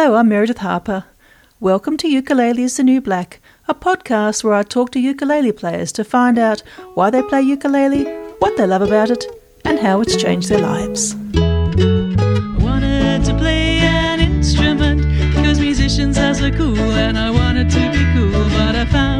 [0.00, 1.06] Hello, I'm Meredith Harper.
[1.58, 5.90] Welcome to Ukulele is the New Black, a podcast where I talk to ukulele players
[5.90, 6.60] to find out
[6.94, 8.04] why they play ukulele,
[8.38, 9.24] what they love about it,
[9.64, 11.16] and how it's changed their lives.
[11.34, 15.02] I wanted to play an instrument
[15.34, 19.17] because musicians are so cool and I wanted to be cool, but I found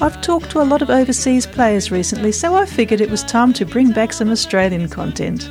[0.00, 3.52] I've talked to a lot of overseas players recently, so I figured it was time
[3.54, 5.50] to bring back some Australian content.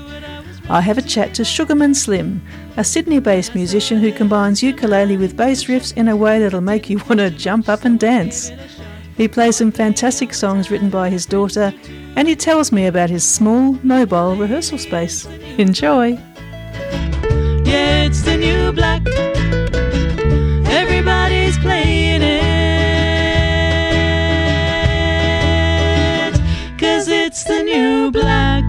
[0.70, 2.42] I have a chat to Sugarman Slim,
[2.78, 6.90] a Sydney based musician who combines ukulele with bass riffs in a way that'll make
[6.90, 8.52] you want to jump up and dance.
[9.18, 11.74] He plays some fantastic songs written by his daughter,
[12.16, 15.26] and he tells me about his small, mobile rehearsal space.
[15.58, 16.12] Enjoy!
[17.66, 19.04] Yeah, it's the new black.
[27.78, 28.64] New black.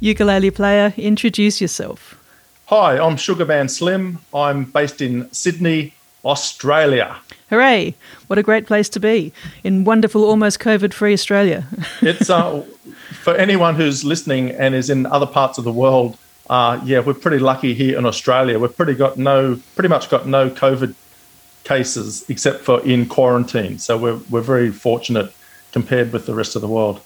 [0.00, 2.20] Ukulele player, introduce yourself.
[2.66, 4.18] Hi, I'm Sugarman Slim.
[4.34, 7.16] I'm based in Sydney, Australia.
[7.48, 7.94] Hooray!
[8.26, 9.32] What a great place to be
[9.64, 11.66] in wonderful, almost COVID free Australia.
[12.02, 12.62] It's uh,
[13.24, 16.18] for anyone who's listening and is in other parts of the world.
[16.50, 18.58] Uh, yeah, we're pretty lucky here in Australia.
[18.58, 20.94] We've pretty got no, pretty much got no COVID
[21.66, 23.78] cases except for in quarantine.
[23.78, 25.32] So we're we're very fortunate
[25.72, 27.00] compared with the rest of the world.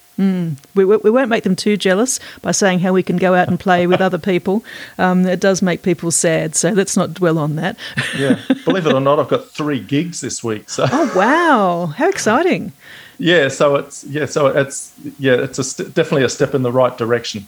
[0.75, 3.47] we, we we won't make them too jealous by saying how we can go out
[3.47, 4.63] and play with other people.
[4.99, 7.75] Um, it does make people sad, so let's not dwell on that.
[8.17, 10.69] Yeah, believe it or not, I've got three gigs this week.
[10.69, 11.87] So Oh, wow!
[11.97, 12.71] How exciting!
[13.17, 16.71] yeah, so it's yeah, so it's yeah, it's a st- definitely a step in the
[16.71, 17.47] right direction.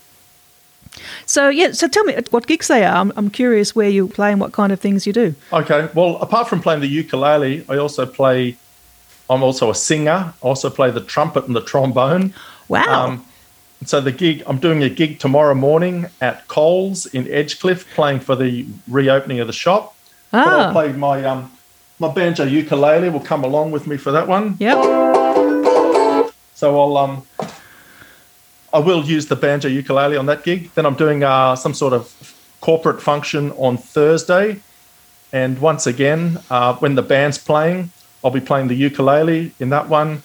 [1.26, 2.96] So, yeah, so tell me what gigs they are.
[2.96, 5.36] I'm, I'm curious where you play and what kind of things you do.
[5.52, 5.90] Okay.
[5.94, 8.58] Well, apart from playing the ukulele, I also play.
[9.30, 10.34] I'm also a singer.
[10.44, 12.34] I also play the trumpet and the trombone.
[12.68, 13.06] Wow!
[13.06, 13.26] Um,
[13.86, 18.36] so the gig, I'm doing a gig tomorrow morning at Coles in Edgecliff, playing for
[18.36, 19.96] the reopening of the shop.
[20.32, 21.52] But ah, I'll play my um,
[22.00, 23.10] my banjo ukulele.
[23.10, 24.58] Will come along with me for that one.
[24.60, 24.78] yep.
[26.56, 27.26] So I'll um,
[28.74, 30.72] I will use the banjo ukulele on that gig.
[30.76, 32.12] Then I'm doing uh, some sort of
[32.62, 34.60] corporate function on Thursday,
[35.32, 37.92] and once again, uh, when the band's playing,
[38.24, 40.24] I'll be playing the ukulele in that one.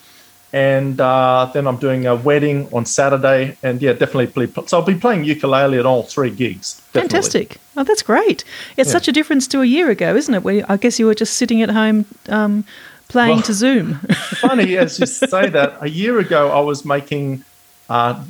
[0.50, 4.28] And uh, then I'm doing a wedding on Saturday, and yeah, definitely.
[4.28, 6.80] Play, so I'll be playing ukulele at all three gigs.
[6.94, 7.00] definitely.
[7.02, 7.56] Fantastic!
[7.76, 8.44] Oh, that's great.
[8.78, 8.92] It's Yeah.
[8.92, 10.42] such a difference to a year ago, isn't it?
[10.42, 12.64] Where I guess you were just sitting at home um,
[13.08, 13.96] playing Well- to Zoom.
[14.40, 15.76] funny as you say that.
[15.82, 17.44] A year ago, I was making,
[17.90, 18.24] uh,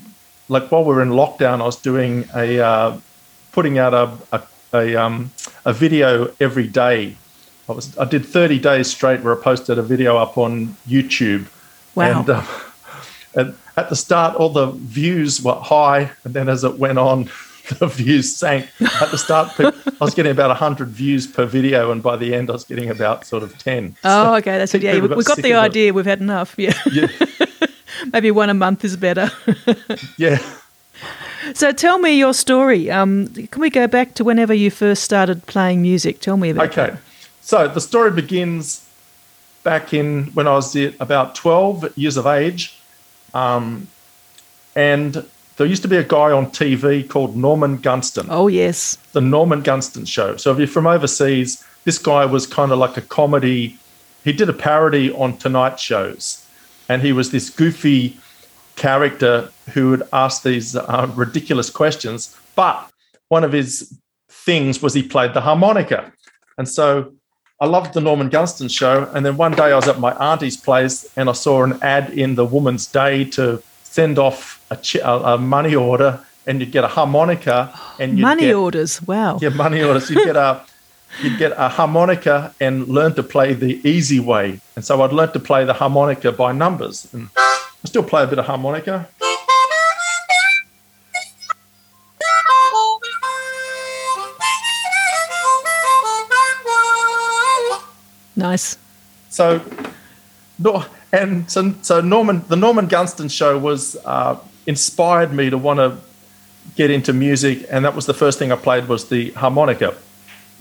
[0.48, 3.00] like while we were in lockdown, I was doing a, uh,
[3.52, 4.42] putting out a a,
[4.72, 5.30] a, um,
[5.64, 7.16] a video every day.
[7.68, 11.46] I was I did thirty days straight where I posted a video up on YouTube.
[11.94, 12.20] Wow.
[12.20, 12.44] And, uh,
[13.34, 17.30] and at the start, all the views were high, and then as it went on,
[17.78, 18.68] the views sank.
[18.80, 22.50] At the start, I was getting about hundred views per video, and by the end,
[22.50, 23.96] I was getting about sort of ten.
[24.04, 24.82] Oh, okay, that's it.
[24.82, 25.92] Yeah, people we, got got the idea.
[25.92, 26.54] We've had enough.
[26.56, 27.08] Yeah, Yeah,
[28.12, 29.30] maybe one a month is better.
[30.16, 30.38] yeah.
[31.54, 32.90] so tell me your story.
[32.90, 36.20] Um, can we go back to whenever you first started playing music?
[36.20, 36.76] Tell me about.
[36.78, 36.96] Okay,
[37.40, 38.88] so the story begins
[39.64, 42.78] back in when I was about 12 years of age.
[43.34, 43.88] Um,
[44.74, 45.24] and
[45.56, 48.96] there used to be a guy on TV called Norman Gunston, Oh yes.
[49.12, 50.36] the Norman Gunston Show.
[50.36, 53.76] So if you're from overseas, this guy was kind of like a comedy.
[54.24, 56.46] He did a parody on Tonight shows,
[56.88, 58.16] and he was this goofy
[58.76, 62.36] character who would ask these uh, ridiculous questions.
[62.54, 62.90] But
[63.28, 66.12] one of his things was he played the harmonica,
[66.56, 67.12] and so
[67.60, 69.10] I loved the Norman Gunston show.
[69.12, 72.10] And then one day I was at my auntie's place and I saw an ad
[72.10, 76.84] in the Woman's Day to send off a, ch- a, money order, and you'd get
[76.84, 79.02] a harmonica and you'd Money get, orders.
[79.02, 79.38] Wow.
[79.42, 80.08] yeah, money orders.
[80.08, 80.62] You'd get a
[81.22, 84.60] you'd get a harmonica and learn to play the easy way.
[84.76, 87.12] And so I'd learned to play the harmonica by numbers.
[87.12, 89.08] And I still play a bit of harmonica.
[98.36, 98.78] Nice.
[99.30, 99.60] So,
[101.12, 105.96] and so, so Norman, the Norman Gunston show was uh, inspired me to want to
[106.76, 109.96] get into music, and that was the first thing I played was the harmonica.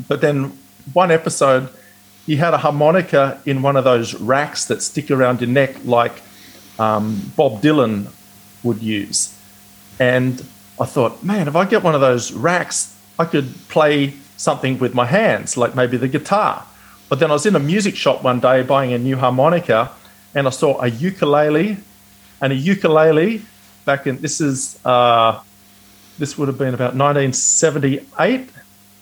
[0.07, 0.57] But then
[0.93, 1.69] one episode,
[2.25, 6.21] he had a harmonica in one of those racks that stick around your neck, like
[6.77, 8.11] um, Bob Dylan
[8.63, 9.33] would use.
[9.99, 10.43] And
[10.79, 14.93] I thought, man, if I get one of those racks, I could play something with
[14.93, 16.65] my hands, like maybe the guitar.
[17.09, 19.91] But then I was in a music shop one day buying a new harmonica,
[20.35, 21.77] and I saw a ukulele,
[22.41, 23.41] and a ukulele
[23.85, 25.41] back in this is uh,
[26.19, 28.49] this would have been about 1978,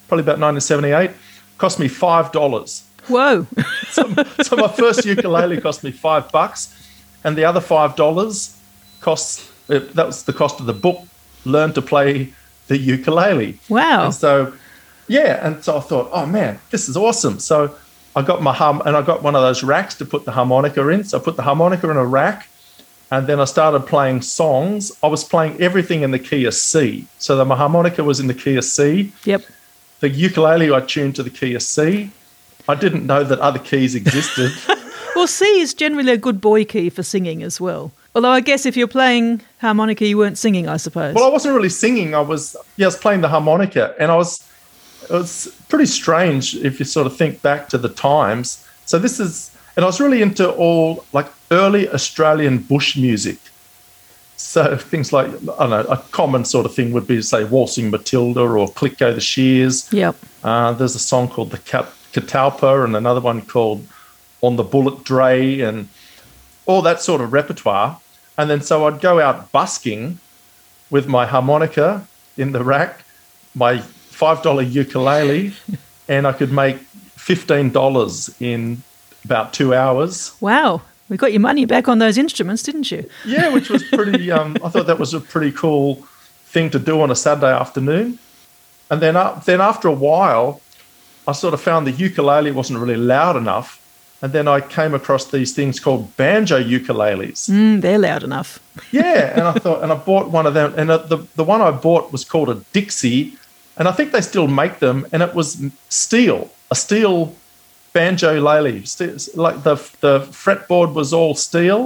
[0.08, 1.12] probably about 1978,
[1.58, 2.84] cost me five dollars.
[3.08, 3.48] Whoa.
[3.90, 6.76] So, so my first ukulele cost me five bucks,
[7.24, 8.60] and the other five dollars
[9.00, 11.02] costs that was the cost of the book.
[11.46, 12.34] Learn to play
[12.68, 13.60] the ukulele.
[13.70, 14.06] Wow.
[14.06, 14.54] And so,
[15.08, 17.40] yeah, and so I thought, oh man, this is awesome.
[17.40, 17.76] So
[18.16, 20.88] I got my hum, and I got one of those racks to put the harmonica
[20.90, 21.04] in.
[21.04, 22.48] So I put the harmonica in a rack,
[23.12, 24.92] and then I started playing songs.
[25.04, 27.08] I was playing everything in the key of C.
[27.20, 29.12] So the my harmonica was in the key of C.
[29.26, 29.44] Yep.
[30.00, 32.12] The ukulele I tuned to the key of C.
[32.68, 34.52] I didn't know that other keys existed.
[35.16, 37.94] Well, C is generally a good boy key for singing as well.
[38.14, 41.16] Although I guess if you're playing harmonica, you weren't singing, I suppose.
[41.16, 42.14] Well, I wasn't really singing.
[42.14, 44.46] I was yeah, I was playing the harmonica, and I was
[45.04, 48.68] it was pretty strange if you sort of think back to the times.
[48.86, 53.38] So this is, and I was really into all like early Australian bush music.
[54.46, 57.90] So things like I don't know, a common sort of thing would be say waltzing
[57.90, 59.92] Matilda or Click Go the Shears.
[59.92, 60.16] yep.
[60.44, 63.86] Uh, there's a song called the Cat- Catalpa and another one called
[64.42, 65.90] On the Bullock Dray and
[66.68, 68.00] all that sort of repertoire.
[68.38, 70.20] And then so I'd go out busking
[70.90, 72.08] with my harmonica
[72.38, 73.04] in the rack,
[73.56, 75.54] my $5 ukulele,
[76.08, 76.78] and I could make
[77.18, 78.84] $15 in
[79.26, 80.36] about two hours.
[80.40, 80.82] Wow.
[81.10, 83.08] We got your money back on those instruments, didn't you?
[83.26, 85.96] Yeah, which was pretty, um, I thought that was a pretty cool
[86.46, 88.18] thing to do on a Saturday afternoon.
[88.90, 90.62] And then, uh, then after a while,
[91.28, 93.82] I sort of found the ukulele wasn't really loud enough.
[94.22, 97.50] And then I came across these things called banjo ukuleles.
[97.50, 98.60] Mm, they're loud enough.
[98.92, 101.62] Yeah, and I thought, and I bought one of them, and uh, the the one
[101.62, 103.38] I bought was called a Dixie,
[103.78, 107.36] and I think they still make them, and it was steel, a steel
[107.96, 108.74] banjo lele,
[109.46, 109.76] like the
[110.06, 111.80] the fretboard was all steel.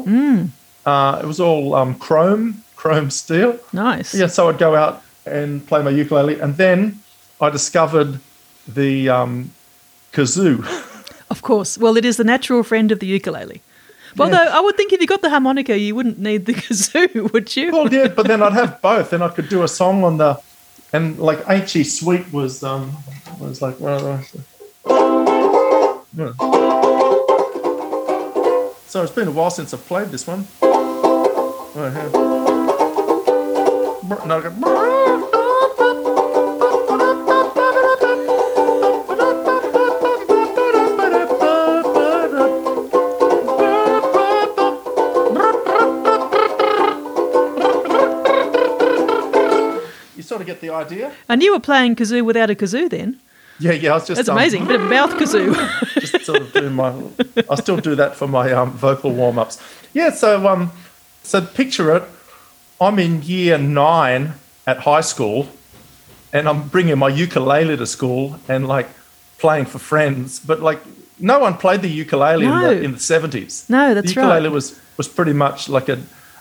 [0.86, 3.52] Uh, it was all um, chrome, chrome steel.
[3.72, 4.14] Nice.
[4.16, 7.00] Yeah, so I'd go out and play my ukulele, and then
[7.40, 8.20] I discovered
[8.68, 9.52] the um,
[10.14, 10.66] kazoo.
[11.32, 11.78] Of course.
[11.78, 13.62] Well, it is the natural friend of the ukulele.
[14.16, 14.40] But Yeah.
[14.40, 17.56] although I would think if you got the harmonica, you wouldn't need the kazoo, would
[17.56, 17.72] you?
[17.72, 20.32] Well, yeah, but then I'd have both, and I could do a song on the,
[20.92, 22.84] and like Ain't Sweet was um
[23.40, 24.26] was like one of.
[26.16, 26.34] Yeah.
[28.88, 30.48] So it's been a while since I've played this one.
[31.76, 32.10] Right here.
[50.16, 51.12] You sort of get the idea.
[51.28, 53.20] And you were playing kazoo without a kazoo then.
[53.60, 53.92] Yeah, yeah.
[53.92, 54.66] I was just That's um, amazing.
[54.66, 55.54] Bit of mouth kazoo.
[56.00, 56.94] just sort of doing my.
[57.50, 59.62] I still do that for my um, vocal warm ups.
[59.94, 60.72] Yeah, so um,
[61.24, 62.04] so picture it.
[62.81, 64.34] I'm in year nine
[64.66, 65.48] at high school,
[66.31, 68.88] and I'm bringing my ukulele to school and like
[69.38, 70.40] playing for friends.
[70.40, 70.80] But like,
[71.19, 72.74] no one played the ukulele in No.
[72.74, 73.66] the in the seventies.
[73.69, 74.54] No, that's the ukulele right.
[74.54, 76.00] was was pretty much like a.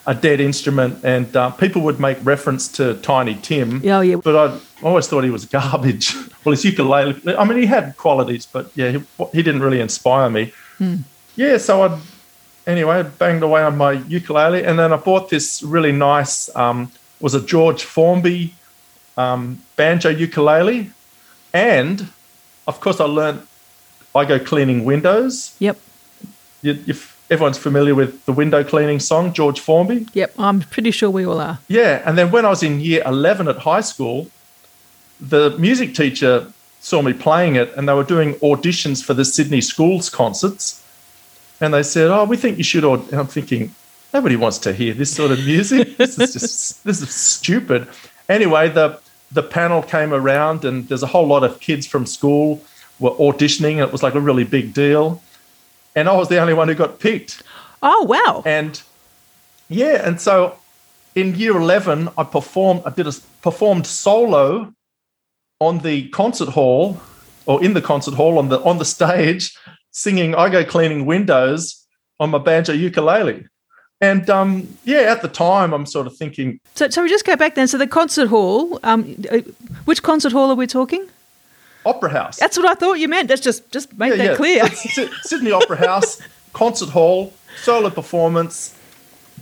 [0.08, 3.81] A dead instrument, and uh, people would make reference to Tiny Tim.
[3.84, 4.16] Yeah, oh, yeah.
[4.16, 6.14] But I always thought he was garbage.
[6.44, 7.14] well, his ukulele.
[7.37, 8.99] I mean, he had qualities, but yeah, he,
[9.32, 10.52] he didn't really inspire me.
[11.37, 12.00] Yeah, so I
[12.66, 16.55] anyway banged away on my ukulele, and then I bought this really nice.
[16.56, 18.55] Um, was a George Formby
[19.17, 20.91] um, banjo ukulele,
[21.53, 22.08] and
[22.67, 23.46] of course I learned
[24.15, 25.55] I go cleaning windows.
[25.58, 25.79] yep.
[26.62, 30.06] You, if everyone's familiar with the window cleaning song, George Formby.
[30.15, 30.35] Yep.
[30.39, 31.58] I'm pretty sure we all are.
[31.69, 34.29] Yeah, and then when I was in year 11 at high school,
[35.20, 39.61] the music teacher saw me playing it and they were doing auditions for the Sydney
[39.61, 40.85] Schools concerts.
[41.61, 42.85] And they said, Oh, we think you should.
[42.85, 43.11] Aud-.
[43.11, 43.75] And I'm thinking,
[44.15, 45.97] nobody wants to hear this sort of music.
[45.97, 47.89] this is just, this is stupid.
[48.29, 49.01] Anyway, the,
[49.32, 52.63] the panel came around and there's a whole lot of kids from school
[53.01, 53.73] were auditioning.
[53.73, 55.20] And it was like a really big deal.
[55.94, 57.42] And I was the only one who got picked.
[57.82, 58.42] Oh, wow.
[58.44, 58.80] And
[59.68, 60.56] yeah, and so
[61.14, 64.72] in year 11, I performed, I did a performed solo
[65.60, 67.00] on the concert hall
[67.46, 69.56] or in the concert hall on the on the stage
[69.90, 71.86] singing I Go Cleaning Windows
[72.20, 73.46] on my banjo ukulele.
[74.00, 77.34] And um, yeah, at the time, I'm sort of thinking, So, so we just go
[77.34, 77.66] back then.
[77.66, 79.38] So the concert hall, um, uh,
[79.86, 81.08] which concert hall are we talking?
[81.88, 82.36] Opera House.
[82.36, 83.28] That's what I thought you meant.
[83.28, 84.66] Let's just just make that clear.
[84.68, 86.20] Sy- Sydney Opera House,
[86.52, 88.76] concert hall, solo performance,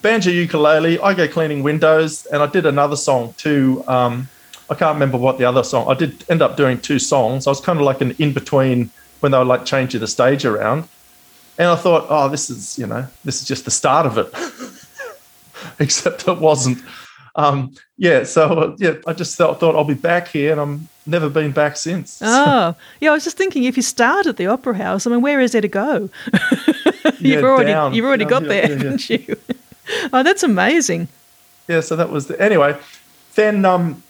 [0.03, 0.99] banjo ukulele.
[1.01, 3.85] I go cleaning windows, and I did another song too.
[3.87, 4.29] Um,
[4.69, 5.87] I can't remember what the other song.
[5.89, 7.47] I did end up doing two songs.
[7.47, 10.45] I was kind of like an in between when they were like changing the stage
[10.45, 10.89] around.
[11.59, 14.29] And I thought, oh, this is, you know, this is just the start of it.
[15.79, 16.79] Except it wasn't.
[17.37, 21.29] Um, yeah, so yeah, I just thought, thought I'll be back here, and I'm never
[21.29, 22.19] been back since.
[22.23, 23.11] Oh, yeah.
[23.11, 25.53] I was just thinking, if you start at the Opera House, I mean, where is
[25.53, 26.09] there to go?
[27.05, 29.37] you've Yeah, already down, you've already down, got yeah, there, haven't you?
[30.13, 31.09] oh, that's amazing.
[31.69, 32.77] yeah, so that was the, anyway.
[33.35, 34.03] Then, um,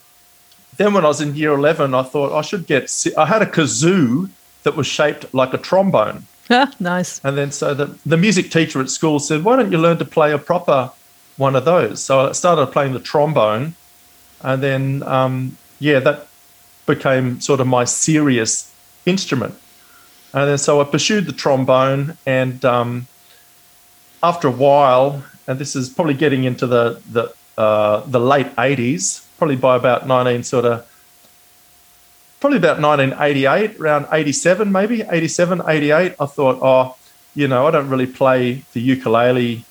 [0.77, 2.95] then when I was in year eleven, I thought I should get.
[3.19, 4.31] I had a kazoo
[4.63, 7.21] that was shaped like a trombone, Ah, nice.
[7.25, 10.05] and then so the the music teacher at school said, "Why don't you learn to
[10.05, 10.91] play a proper
[11.37, 13.75] one of those?" So I started playing the trombone,
[14.43, 16.27] and then um, yeah, that
[16.87, 18.73] became sort of my serious
[19.05, 19.55] instrument.
[20.33, 23.07] And then so I pursued the trombone, and um,
[24.23, 29.25] after a while, and this is probably getting into the the uh, the late '80s,
[29.39, 30.87] probably by about 19 sort of
[32.41, 36.15] probably about 1988, around 87 maybe 87, 88.
[36.21, 36.97] I thought, oh,
[37.35, 39.65] you know, I don't really play the ukulele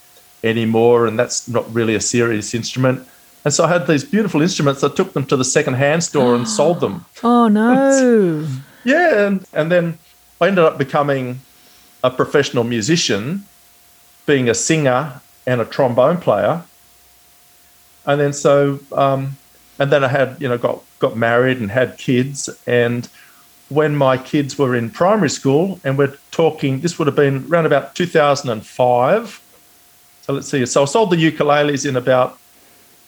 [0.46, 3.06] anymore, and that's not really a serious instrument.
[3.44, 4.84] And so I had these beautiful instruments.
[4.84, 7.06] I took them to the second-hand store and sold them.
[7.24, 8.48] Oh no.
[8.86, 9.98] Yeah, and, and then
[10.40, 11.40] I ended up becoming
[12.04, 13.46] a professional musician,
[14.28, 16.62] being a singer and a trombone player.
[18.06, 19.38] And then so, um,
[19.80, 22.48] and then I had, you know, got got married and had kids.
[22.68, 23.10] And
[23.70, 27.66] when my kids were in primary school, and we're talking, this would have been around
[27.66, 29.42] about 2005.
[30.26, 30.66] So let's see.
[30.66, 32.40] So I sold the ukuleles in about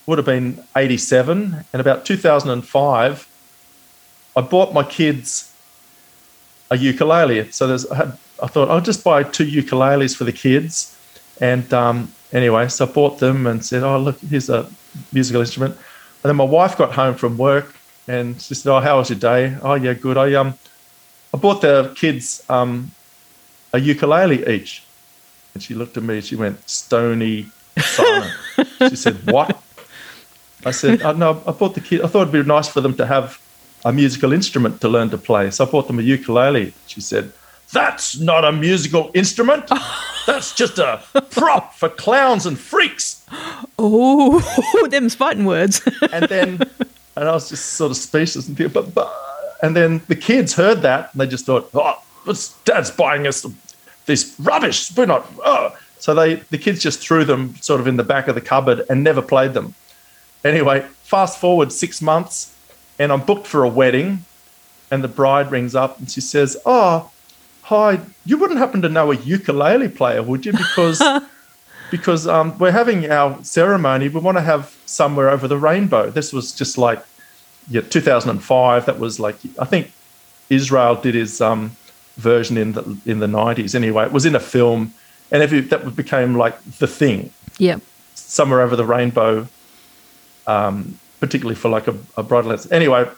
[0.05, 3.27] would have been 87, and about 2005.
[4.35, 5.51] I bought my kids
[6.69, 7.51] a ukulele.
[7.51, 10.95] So I, had, I thought I'll just buy two ukuleles for the kids.
[11.41, 14.69] And um, anyway, so I bought them and said, "Oh, look, here's a
[15.11, 17.75] musical instrument." And then my wife got home from work
[18.07, 20.53] and she said, "Oh, how was your day?" "Oh, yeah, good." I um,
[21.33, 22.91] I bought the kids um,
[23.73, 24.83] a ukulele each,
[25.57, 26.21] and she looked at me.
[26.21, 27.47] She went stony
[27.77, 28.31] silent.
[28.89, 29.59] she said, "What?"
[30.63, 32.01] I said, oh, "No, I bought the kid.
[32.03, 33.41] I thought it'd be nice for them to have
[33.83, 35.49] a musical instrument to learn to play.
[35.49, 37.33] So I bought them a ukulele." She said,
[37.73, 39.63] "That's not a musical instrument.
[40.27, 43.25] That's just a prop for clowns and freaks."
[43.79, 44.39] Oh,
[44.91, 45.81] them's fighting words.
[46.13, 46.61] And then,
[47.15, 49.11] and I was just sort of speechless and think, but, but,
[49.63, 51.97] and then the kids heard that and they just thought, "Oh,
[52.65, 53.43] Dad's buying us
[54.07, 54.91] this rubbish?
[54.95, 55.75] We're not." Oh.
[55.99, 58.85] So they, the kids just threw them sort of in the back of the cupboard
[58.89, 59.73] and never played them.
[60.45, 62.55] Anyway, fast forward six months,
[62.99, 64.23] and I'm booked for a wedding,
[64.91, 67.11] and the bride rings up and she says, "Oh,
[67.63, 70.53] hi, you wouldn't happen to know a ukulele player, would you?
[70.53, 71.01] Because
[71.91, 74.09] because um, we're having our ceremony.
[74.09, 76.09] We want to have somewhere over the rainbow.
[76.09, 77.03] This was just like
[77.69, 78.85] yeah, 2005.
[78.85, 79.91] That was like I think
[80.49, 81.75] Israel did his um,
[82.17, 83.73] version in the in the 90s.
[83.75, 84.93] Anyway, it was in a film,
[85.31, 87.31] and every, that became like the thing.
[87.57, 87.77] yeah.
[88.15, 89.47] Somewhere over the rainbow,
[90.47, 92.49] um, particularly for like a, a bridal.
[92.49, 92.69] dance.
[92.71, 93.09] Anyway,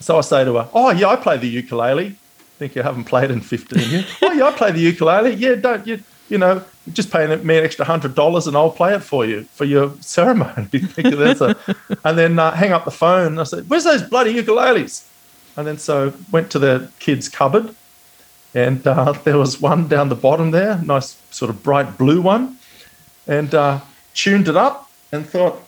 [0.00, 2.16] so I say to her, "Oh yeah, I play the ukulele."
[2.58, 4.04] Think you haven't played in 15 years?
[4.22, 5.34] oh yeah, I play the ukulele.
[5.34, 6.02] Yeah, don't you?
[6.28, 9.44] You know, just pay me an extra hundred dollars and I'll play it for you
[9.54, 10.66] for your ceremony.
[10.68, 11.56] Think that's a,
[12.04, 13.38] and then uh, hang up the phone.
[13.38, 15.06] I said, "Where's those bloody ukuleles?"
[15.56, 17.74] And then so went to the kids' cupboard,
[18.54, 22.58] and uh, there was one down the bottom there, nice sort of bright blue one,
[23.26, 23.80] and uh,
[24.14, 25.62] tuned it up and thought,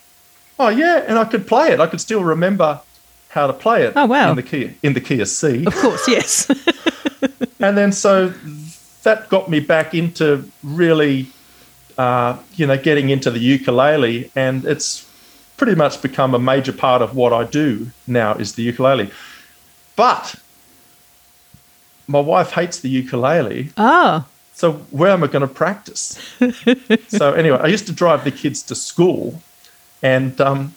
[0.59, 1.79] "Oh yeah," and I could play it.
[1.79, 2.81] I could still remember
[3.29, 3.93] how to play it.
[3.95, 4.29] Oh, wow.
[4.29, 5.65] In the key in the key of C.
[5.65, 6.47] Of course, yes.
[7.63, 8.33] And then so
[9.03, 11.27] that got me back into really,
[11.97, 15.09] uh, you know, getting into the ukulele, and it's
[15.55, 19.09] pretty much become a major part of what I do now is the ukulele.
[19.95, 20.35] But
[22.07, 26.19] my wife hates the ukulele, ah, so where am I going to practice?
[27.07, 29.41] so anyway, I used to drive the kids to school,
[30.01, 30.73] and um,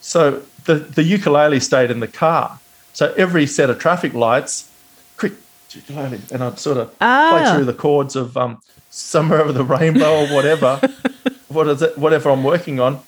[0.00, 2.58] so the the ukulele stayed in the car.
[2.92, 4.70] So every set of traffic lights,
[5.16, 5.32] quick
[5.74, 7.30] ukulele, and I'd sort of Ah.
[7.30, 8.58] play through the chords of um,
[8.90, 10.80] somewhere over the rainbow or whatever,
[11.48, 13.00] what is it, whatever I'm working on,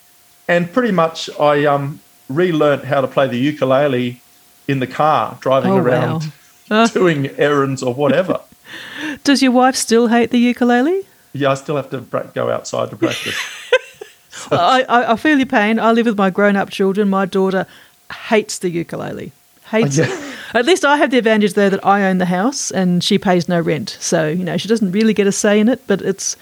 [0.49, 4.21] and pretty much I um, relearned how to play the ukulele
[4.67, 6.29] in the car driving Oh, around, wow.
[6.93, 8.41] doing errands or whatever.
[9.25, 11.03] does your wife still hate the ukulele?
[11.33, 12.01] Yeah, I still have to
[12.35, 13.37] go outside to practice.
[14.51, 15.79] I, I, I feel your pain.
[15.79, 17.09] I live with my grown-up children.
[17.09, 17.67] My daughter
[18.29, 19.33] hates the ukulele.
[19.71, 20.07] Hates Yeah.
[20.09, 20.35] it.
[20.55, 23.49] At least I have the advantage though that I own the house and she pays
[23.49, 23.97] no rent.
[23.99, 25.83] So you know she doesn't really get a say in it.
[25.89, 26.37] But it's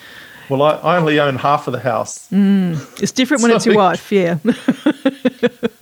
[0.50, 4.12] Well, I, I only own half of the house, it's different when it's your wife.
[4.12, 4.36] Yeah.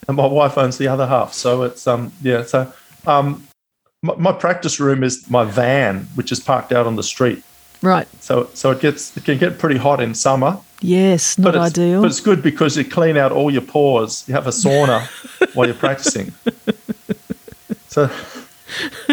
[0.07, 1.33] and my wife owns the other half.
[1.33, 2.45] So it's um yeah.
[2.45, 2.73] So
[3.07, 3.47] um
[4.02, 7.42] my, my practice room is my van, which is parked out on the street.
[7.83, 8.09] Right.
[8.21, 10.59] So so it gets it can get pretty hot in summer.
[10.83, 12.02] Yes, not but ideal.
[12.02, 14.25] But it's good because you clean out all your pores.
[14.26, 15.07] You have a sauna
[15.54, 16.33] while you're practicing.
[17.88, 18.11] So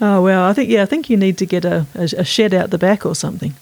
[0.00, 2.52] oh well, I think yeah, I think you need to get a, a, a shed
[2.52, 3.54] out the back or something.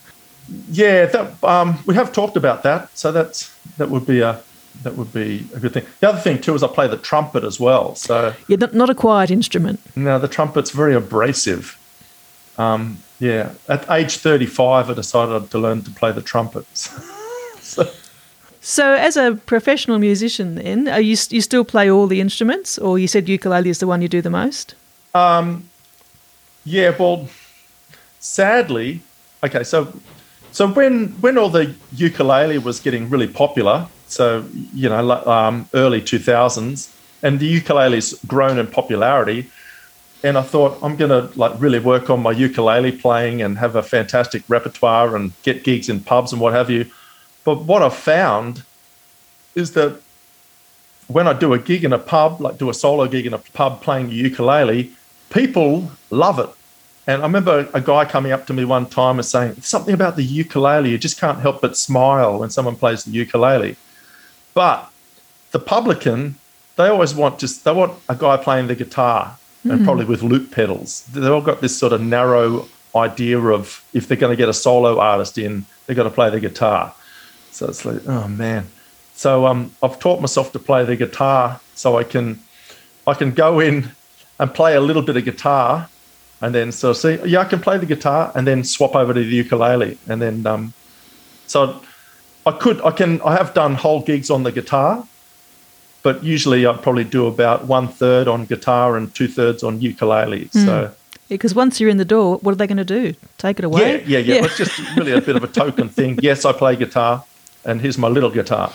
[0.70, 2.96] yeah, that um, we have talked about that.
[2.96, 4.40] So that's that would be a
[4.82, 5.86] that would be a good thing.
[6.00, 7.94] The other thing too is I play the trumpet as well.
[7.94, 9.80] So Yeah, not, a quiet instrument.
[9.96, 11.78] now the trumpet's very abrasive.
[12.58, 16.66] Um, yeah, at age 35, I decided to learn to play the trumpet.
[17.60, 17.88] so,
[18.60, 22.98] So, as a professional musician, then are you you still play all the instruments, or
[22.98, 24.74] you said ukulele is the one you do the most?
[26.64, 27.28] yeah, well,
[28.18, 29.00] sadly,
[29.42, 29.92] okay, so
[30.52, 34.44] so when when all the ukulele was getting really popular, so
[34.74, 39.50] you know, um, early 2000s, and the ukulele's grown in popularity,
[40.22, 43.76] and I thought I'm going to like really work on my ukulele playing and have
[43.76, 46.86] a fantastic repertoire and get gigs in pubs and what have you.
[47.44, 48.64] But what I've found
[49.54, 50.00] is that
[51.08, 53.38] when I do a gig in a pub, like do a solo gig in a
[53.38, 54.90] pub playing ukulele,
[55.30, 56.48] people love it.
[57.06, 60.16] And I remember a guy coming up to me one time and saying, something about
[60.16, 63.76] the ukulele, you just can't help but smile when someone plays the ukulele.
[64.56, 64.90] But
[65.50, 66.36] the publican,
[66.76, 70.50] they always want just, they want a guy playing the guitar and probably with loop
[70.50, 71.04] pedals.
[71.12, 74.54] They've all got this sort of narrow idea of if they're going to get a
[74.54, 76.94] solo artist in, they've got to play the guitar.
[77.50, 78.66] So it's like, oh man.
[79.14, 82.40] So um, I've taught myself to play the guitar so I can
[83.06, 83.90] I can go in
[84.38, 85.88] and play a little bit of guitar
[86.40, 89.20] and then so see yeah I can play the guitar and then swap over to
[89.20, 90.72] the ukulele and then um,
[91.46, 91.80] so
[92.46, 95.04] I could I can I have done whole gigs on the guitar
[96.02, 100.48] but usually I probably do about one third on guitar and two thirds on ukulele
[100.52, 100.92] so
[101.28, 103.14] Because once you're in the door, what are they going to do?
[103.36, 103.80] Take it away?
[103.80, 104.04] yeah away?
[104.06, 107.24] yeah yeah it's just really a bit of a token thing yes I play guitar
[107.64, 108.70] and here's my little guitar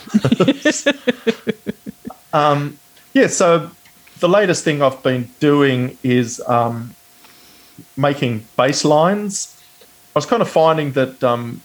[2.33, 2.77] um,
[3.13, 3.71] yeah so
[4.19, 6.93] the latest thing I've been doing is um,
[7.97, 9.57] making bass lines.
[10.15, 11.61] I was kind of finding that um,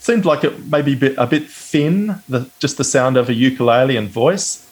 [0.00, 3.96] seemed like it maybe bit, a bit thin, the, just the sound of a ukulele
[3.96, 4.66] and voice.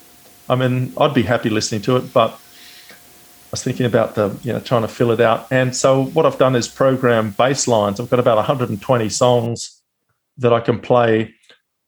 [0.49, 4.53] I mean, I'd be happy listening to it, but I was thinking about the, you
[4.53, 5.47] know, trying to fill it out.
[5.51, 8.01] And so what I've done is program bass lines.
[8.01, 9.83] I've got about 120 songs
[10.39, 11.35] that I can play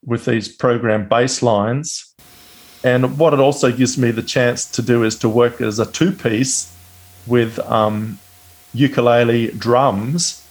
[0.04, 2.14] with these program bass lines.
[2.84, 5.90] And what it also gives me the chance to do is to work as a
[5.90, 6.74] two piece
[7.26, 8.18] with um,
[8.72, 10.46] ukulele drums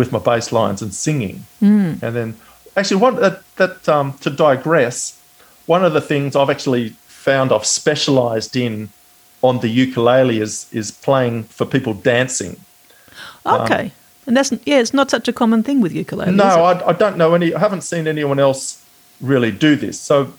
[0.00, 1.36] with my bass lines and singing.
[2.04, 2.28] And then,
[2.76, 4.96] actually, one that, that um, to digress,
[5.66, 8.88] one of the things I've actually found I've specialized in
[9.42, 12.54] on the ukulele is is playing for people dancing.
[13.44, 13.92] Okay.
[14.26, 16.32] and that's yeah, it's not such a common thing with ukulele.
[16.32, 16.44] No?
[16.70, 17.54] I, I don't know any.
[17.54, 18.62] I haven't seen anyone else
[19.32, 19.96] really do this.
[20.00, 20.32] So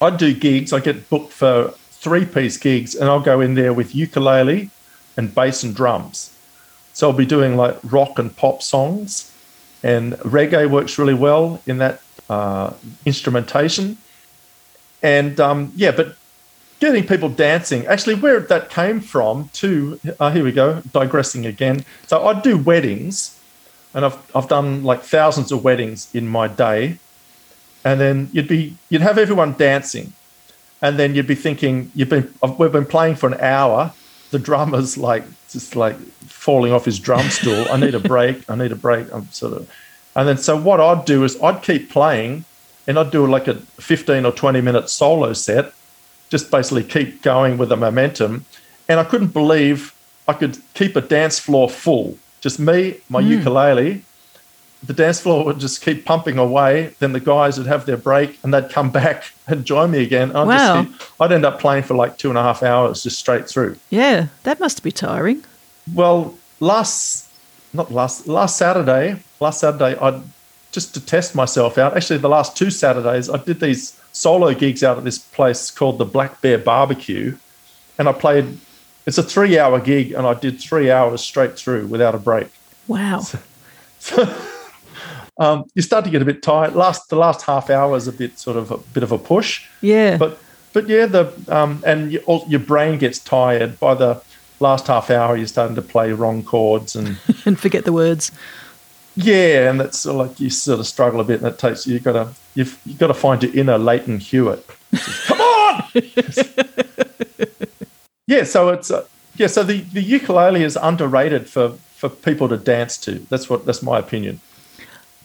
[0.00, 0.72] I do gigs.
[0.72, 4.70] I get booked for three piece gigs, and I'll go in there with ukulele
[5.16, 6.30] and bass and drums.
[6.92, 9.32] So I'll be doing like rock and pop songs,
[9.82, 12.74] and reggae works really well in that uh,
[13.04, 13.96] instrumentation.
[15.02, 16.16] And um, yeah, but
[16.82, 17.86] getting people dancing.
[17.86, 20.00] Actually, where that came from, too.
[20.18, 20.82] Uh, here we go.
[20.92, 21.84] Digressing again.
[22.08, 23.38] So I do weddings,
[23.94, 26.98] and I've I've done like thousands of weddings in my day,
[27.84, 30.12] and then you'd be you'd have everyone dancing,
[30.80, 33.92] and then you'd be thinking you've been we've been playing for an hour.
[34.30, 35.96] The drummer's like just like
[36.42, 37.66] falling off his drum stool.
[37.70, 38.50] I need a break.
[38.50, 39.06] I need a break.
[39.12, 39.70] I'm sort of,
[40.16, 42.44] and then so what I'd do is I'd keep playing,
[42.86, 43.54] and I'd do like a
[43.90, 45.72] fifteen or twenty minute solo set
[46.32, 48.46] just basically keep going with the momentum.
[48.88, 49.94] And I couldn't believe
[50.26, 52.16] I could keep a dance floor full.
[52.40, 53.32] Just me, my hmm.
[53.32, 54.02] ukulele.
[54.82, 56.94] The dance floor would just keep pumping away.
[57.00, 60.34] Then the guys would have their break and they'd come back and join me again.
[60.34, 60.84] I'd, Wow.
[60.84, 63.76] just, I'd end up playing for like two and a half hours just straight through.
[63.90, 65.44] Yeah, that must be tiring.
[65.94, 67.28] Well, last,
[67.72, 70.20] not last, last Saturday, last Saturday, I
[70.70, 71.96] just to test myself out.
[71.96, 75.98] Actually, the last two Saturdays, I did these solo gigs out at this place called
[75.98, 77.36] the Black Bear Barbecue,
[77.98, 78.58] and I played.
[79.04, 82.48] It's a three-hour gig, and I did three hours straight through without a break.
[82.86, 83.22] Wow.
[85.38, 86.74] Um, you start to get a bit tired.
[86.74, 89.64] Last the last half hour is a bit sort of a bit of a push,
[89.80, 90.18] Yeah.
[90.18, 90.38] but
[90.74, 94.20] but yeah, the um, and you, all, your brain gets tired by the
[94.62, 95.36] last half hour.
[95.36, 97.18] You're starting to play wrong chords and.
[97.44, 98.32] and forget the words.
[99.14, 101.86] Yeah, and that's sort of like you sort of struggle a bit, and it takes
[101.86, 104.66] you got to you've you got to find your inner Lleyton Hewitt.
[105.26, 105.84] Come on,
[108.26, 108.44] yeah.
[108.44, 109.04] So it's uh,
[109.36, 113.18] yeah, so the, the ukulele is underrated for, for people to dance to.
[113.30, 114.40] That's what that's my opinion.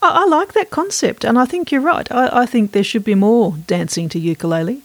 [0.01, 2.09] I, I like that concept, and I think you're right.
[2.11, 4.81] I, I think there should be more dancing to ukulele.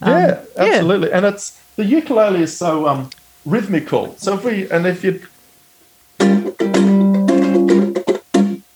[0.00, 1.12] Um, yeah, absolutely.
[1.12, 3.10] And it's the ukulele is so um,
[3.44, 4.14] rhythmical.
[4.18, 5.20] So if we and if you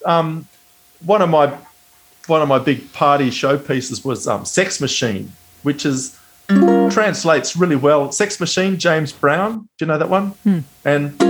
[0.05, 0.47] um,
[1.05, 1.57] one of my
[2.27, 6.19] one of my big party showpieces was um, Sex Machine, which is
[6.91, 8.13] translates really well.
[8.13, 9.69] Sex Machine, James Brown.
[9.79, 10.35] Do you know that one?
[10.85, 11.23] And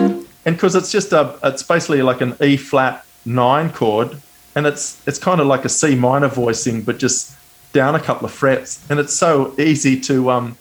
[0.44, 4.20] and because it's just a, it's basically like an E flat nine chord,
[4.54, 7.34] and it's it's kind of like a C minor voicing, but just
[7.72, 10.56] down a couple of frets, and it's so easy to um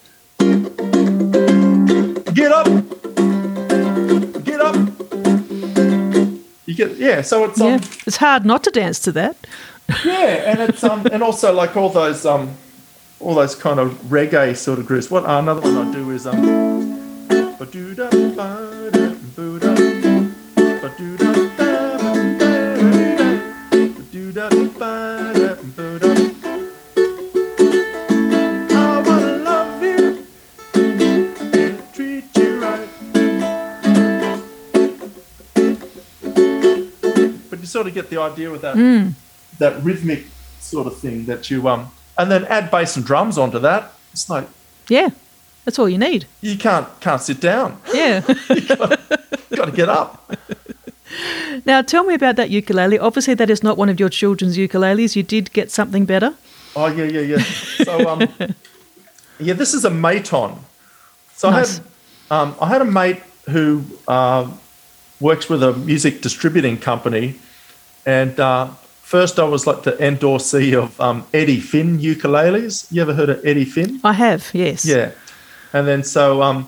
[6.76, 7.22] You get yeah.
[7.22, 9.36] So it's um, Yeah, it's hard not to dance to that.
[10.04, 12.56] yeah, and it's um, and also like all those um,
[13.20, 15.10] all those kind of reggae sort of grooves.
[15.10, 16.66] What uh, another one I do is um,
[37.76, 38.76] sort of get the idea with that
[39.64, 40.22] that rhythmic
[40.60, 41.82] sort of thing that you um
[42.18, 43.82] and then add bass and drums onto that.
[44.14, 44.48] It's like
[44.98, 45.10] Yeah,
[45.66, 46.22] that's all you need.
[46.42, 47.70] you can't can't sit down.
[47.94, 48.22] Yeah.
[48.50, 48.62] you
[49.60, 50.12] Got to get up.
[51.66, 52.98] now, tell me about that ukulele.
[53.00, 55.16] Obviously, that is not one of your children's ukuleles.
[55.16, 56.32] You did get something better.
[56.76, 57.44] Oh yeah, yeah, yeah.
[57.88, 58.22] So um,
[59.48, 60.58] yeah, this is a Maton.
[61.36, 61.80] So Nice.
[62.32, 64.44] I had um, I had a mate who uh,
[65.20, 67.36] works with a music distributing company,
[68.06, 68.68] and uh,
[69.02, 72.92] first I was like the endorsee of um, Eddy Finn ukuleles.
[72.92, 74.00] You ever heard of Eddy Finn?
[74.04, 74.86] I have, yes.
[74.86, 75.12] Yeah,
[75.74, 76.68] and then so um,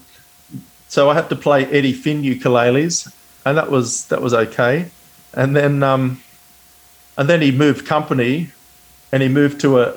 [0.87, 3.11] so I had to play Eddy Finn ukuleles,
[3.45, 4.89] and that was that was okay.
[5.33, 6.21] And then um,
[7.17, 8.51] and then he moved company,
[9.11, 9.95] and he moved to a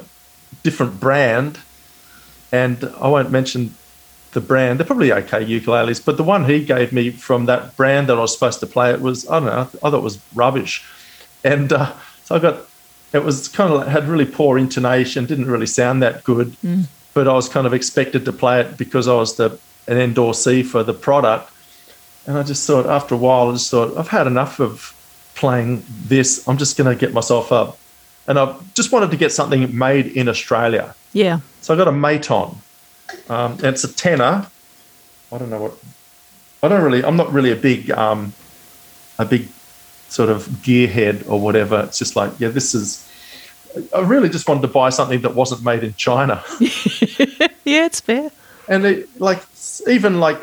[0.62, 1.58] different brand,
[2.52, 3.74] and I won't mention
[4.32, 4.78] the brand.
[4.78, 8.20] They're probably okay ukuleles, but the one he gave me from that brand that I
[8.20, 9.60] was supposed to play it was I don't know.
[9.60, 10.84] I thought it was rubbish,
[11.44, 11.92] and uh,
[12.24, 12.60] so I got
[13.12, 16.56] it was kind of like, had really poor intonation, didn't really sound that good.
[17.12, 20.64] But I was kind of expected to play it because I was the an endorsee
[20.64, 21.50] for the product,
[22.26, 24.94] and I just thought after a while I just thought I've had enough of
[25.34, 26.46] playing this.
[26.46, 27.78] I'm just going to get myself up,
[28.28, 30.94] and I just wanted to get something made in Australia.
[31.12, 31.40] Yeah.
[31.62, 32.56] So I got a Maton.
[33.28, 34.46] Um, and it's a tenor.
[35.32, 35.74] I don't know what.
[36.62, 37.04] I don't really.
[37.04, 38.32] I'm not really a big, um,
[39.18, 39.48] a big
[40.10, 41.80] sort of gearhead or whatever.
[41.86, 43.06] It's just like, yeah, this is.
[43.94, 46.42] I really just wanted to buy something that wasn't made in China,
[47.64, 48.30] Yeah, it's fair.
[48.68, 49.42] and it, like
[49.86, 50.40] even like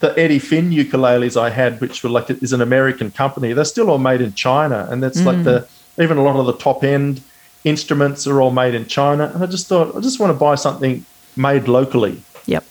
[0.00, 3.52] the Eddy Finn ukuleles I had, which were like is an American company.
[3.52, 6.54] They're still all made in China, and that's like the even a lot of the
[6.56, 7.22] top end
[7.64, 9.30] instruments are all made in China.
[9.32, 11.04] And I just thought I just want to buy something
[11.36, 12.20] made locally.
[12.46, 12.64] Yep.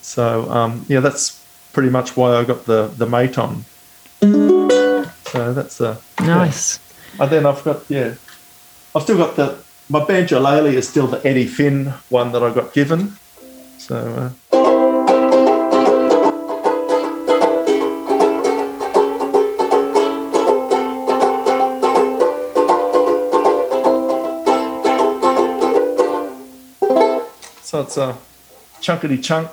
[0.00, 3.64] So um, yeah, that's pretty much why I got the the Maton.
[4.20, 6.78] So that's uh, Nice.
[6.78, 7.22] yeah.
[7.22, 8.14] And then I've got yeah,
[8.94, 12.52] I've still got the my banjo lele is still the Eddy Finn one that I
[12.52, 13.12] got given.
[13.78, 14.30] So uh,
[27.62, 28.16] so it's a
[28.80, 29.48] chunkety chunk.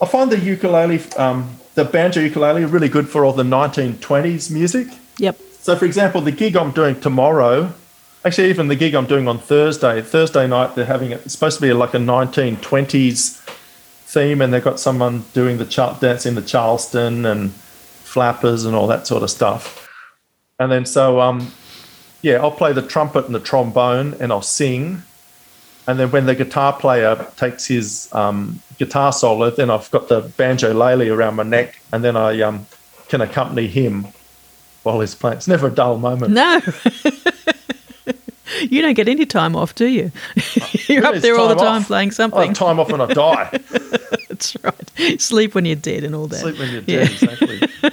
[0.00, 4.88] I find the ukulele, um, the banjo ukulele, really good for all the 1920s music.
[5.18, 5.38] Yep.
[5.60, 7.74] So, for example, the gig I'm doing tomorrow,
[8.24, 11.56] actually, even the gig I'm doing on Thursday, Thursday night, they're having it, it's supposed
[11.58, 13.38] to be like a 1920s
[14.06, 18.86] theme, and they've got someone doing the char- dancing the Charleston and flappers and all
[18.86, 19.86] that sort of stuff.
[20.58, 21.52] And then, so, um,
[22.22, 25.02] yeah, I'll play the trumpet and the trombone and I'll sing.
[25.86, 30.20] And then when the guitar player takes his um, guitar solo, then I've got the
[30.20, 32.66] banjo lele around my neck, and then I um,
[33.08, 34.06] can accompany him
[34.82, 35.38] while he's playing.
[35.38, 36.32] It's never a dull moment.
[36.32, 36.60] No.
[38.62, 40.12] you don't get any time off, do you?
[40.86, 41.86] You're up there all the time off.
[41.86, 42.52] playing I something.
[42.52, 43.50] time off when I die.
[44.28, 45.20] That's right.
[45.20, 46.38] Sleep when you're dead and all that.
[46.40, 47.04] Sleep when you're Yeah.
[47.04, 47.92] dead, exactly.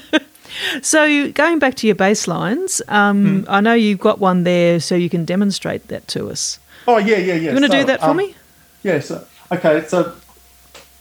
[0.81, 3.49] So going back to your bass lines, um, Hmm.
[3.49, 6.59] I know you've got one there, so you can demonstrate that to us.
[6.87, 7.35] Oh yeah, yeah, yeah.
[7.35, 8.35] You want to So, do that for um, me?
[8.83, 8.99] Yeah.
[8.99, 9.85] So okay.
[9.87, 10.15] So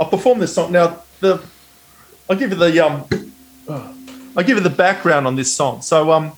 [0.01, 1.03] I'll perform this song now.
[1.21, 1.43] The
[2.29, 3.05] I'll give you the um.
[4.37, 5.81] I'll give you the background on this song.
[5.81, 6.33] So um,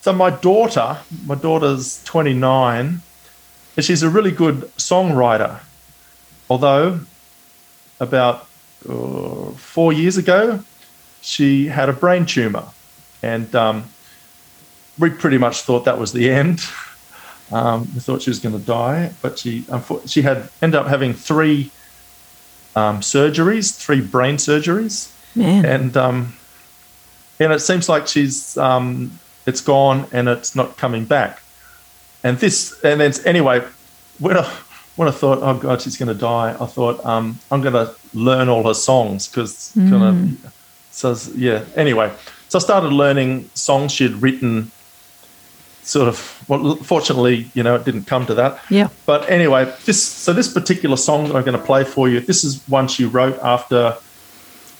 [0.00, 3.02] so my daughter, my daughter's twenty nine,
[3.76, 5.60] and she's a really good songwriter.
[6.48, 7.00] Although
[8.00, 8.46] about
[8.88, 10.60] uh, four years ago,
[11.20, 12.64] she had a brain tumor,
[13.22, 13.84] and um,
[14.98, 16.60] we pretty much thought that was the end.
[17.52, 19.64] Um, we thought she was going to die, but she
[20.06, 21.70] she had ended up having three
[22.74, 25.64] um, surgeries, three brain surgeries, Man.
[25.64, 26.34] and um,
[27.38, 31.42] and it seems like she's um, it's gone and it's not coming back.
[32.22, 33.62] And this and then anyway,
[34.18, 34.50] when I
[34.96, 37.94] when I thought, oh god, she's going to die, I thought um, I'm going to
[38.14, 40.52] learn all her songs because kind of
[40.90, 41.64] so yeah.
[41.76, 42.12] Anyway,
[42.48, 44.70] so I started learning songs she'd written.
[45.84, 46.44] Sort of.
[46.48, 48.58] Well, fortunately, you know, it didn't come to that.
[48.70, 48.88] Yeah.
[49.04, 52.20] But anyway, this so this particular song that I'm going to play for you.
[52.20, 53.96] This is one she wrote after.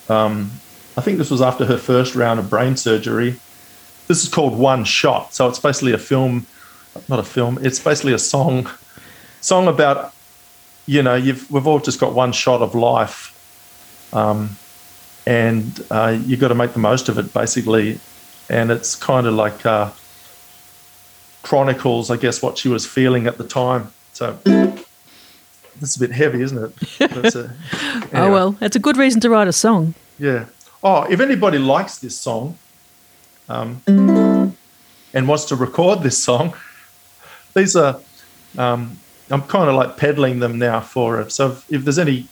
[0.08, 0.50] Um,
[0.96, 3.36] I think this was after her first round of brain surgery.
[4.06, 5.34] This is called One Shot.
[5.34, 6.46] So it's basically a film,
[7.08, 7.58] not a film.
[7.62, 8.70] It's basically a song,
[9.40, 10.14] song about,
[10.86, 13.32] you know, you've we've all just got one shot of life,
[14.12, 14.56] um,
[15.26, 17.98] and uh, you've got to make the most of it, basically.
[18.48, 19.90] And it's kind of like uh,
[21.44, 23.92] chronicles, I guess, what she was feeling at the time.
[24.12, 27.00] So this is a bit heavy, isn't it?
[27.12, 27.50] A-
[28.12, 29.94] Oh well, that's a good reason to write a song.
[30.18, 30.46] Yeah.
[30.82, 32.56] Oh, if anybody likes this song
[33.48, 33.82] um,
[35.14, 36.54] and wants to record this song,
[37.54, 38.00] these are,
[38.58, 38.98] um,
[39.30, 41.32] I'm kind of like peddling them now for it.
[41.32, 42.28] So if, if there's any,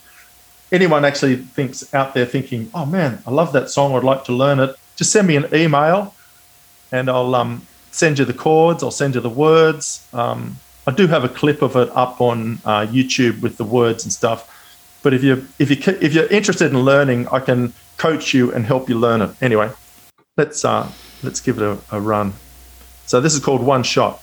[0.71, 4.33] anyone actually thinks out there thinking, oh man, I love that song, I'd like to
[4.33, 6.13] learn it, just send me an email
[6.91, 10.05] and I'll um, send you the chords, I'll send you the words.
[10.13, 14.03] Um, I do have a clip of it up on uh, YouTube with the words
[14.03, 14.49] and stuff.
[15.01, 18.65] But if you if you if you're interested in learning, I can coach you and
[18.65, 19.31] help you learn it.
[19.41, 19.69] Anyway,
[20.37, 20.89] let's uh,
[21.21, 22.33] let's give it a, a run.
[23.05, 24.22] So this is called One Shot.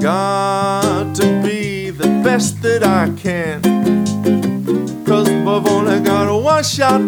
[0.00, 3.60] Got to be the best that I can.
[5.04, 7.02] Cause we've only got one shot.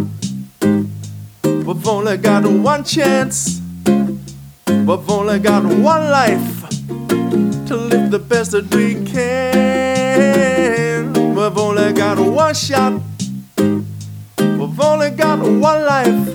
[1.42, 3.62] We've only got one chance.
[3.86, 6.68] We've only got one life
[7.66, 11.14] to live the best that we can.
[11.34, 13.00] We've only got one shot.
[13.56, 16.28] We've only got one life.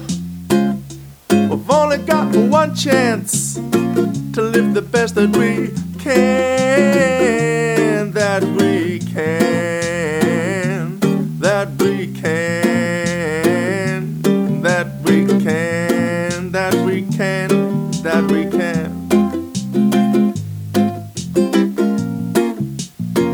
[1.29, 8.11] We've only got one chance to live the best that we can.
[8.13, 10.99] That we can.
[11.39, 14.21] That we can.
[14.61, 16.51] That we can.
[16.51, 17.91] That we can.
[18.03, 18.93] That we can.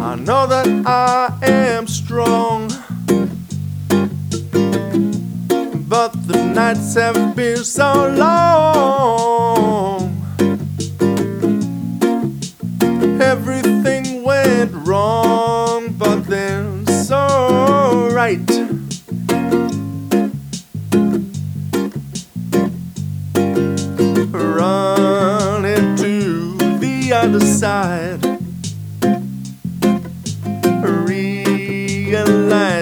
[0.01, 2.69] I know that I am strong,
[5.87, 9.22] but the nights have been so long.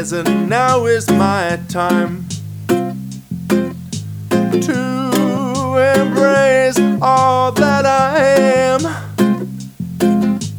[0.02, 2.28] Realizing now is my time
[4.30, 4.80] to
[5.96, 8.82] embrace all that I am.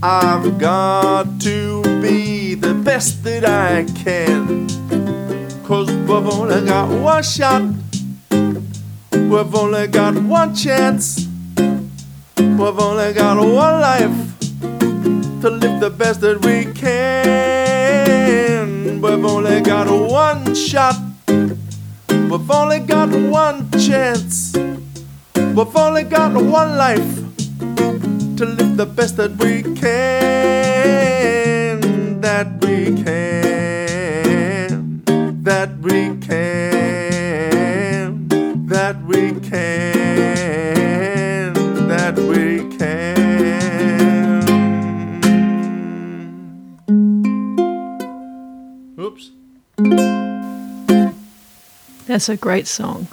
[0.02, 4.68] I've got to be the best that I can.
[5.64, 7.62] Cause we've only got one shot,
[8.30, 11.26] we've only got one chance,
[12.36, 14.40] we've only got one life
[15.40, 17.61] to live the best that we can.
[19.02, 20.94] We've only got one shot.
[21.26, 24.54] We've only got one chance.
[25.34, 27.16] We've only got one life
[28.36, 30.61] to live the best that we can.
[52.12, 53.06] That's a great song.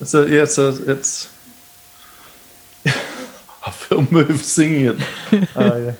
[0.00, 1.30] It's a, yeah, it's a, it's.
[2.86, 5.48] I feel moved singing it.
[5.56, 5.92] Oh yeah.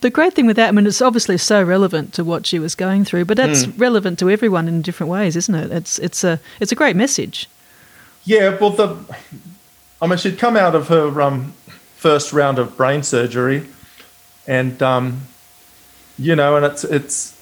[0.00, 2.74] The great thing with that, I mean, it's obviously so relevant to what she was
[2.74, 3.76] going through, but that's Hmm.
[3.76, 5.70] relevant to everyone in different ways, isn't it?
[5.72, 7.48] It's it's a it's a great message.
[8.24, 8.96] Yeah, well, the,
[10.00, 11.52] I mean, she'd come out of her um,
[11.96, 13.66] first round of brain surgery,
[14.46, 15.22] and um,
[16.18, 17.33] you know, and it's it's.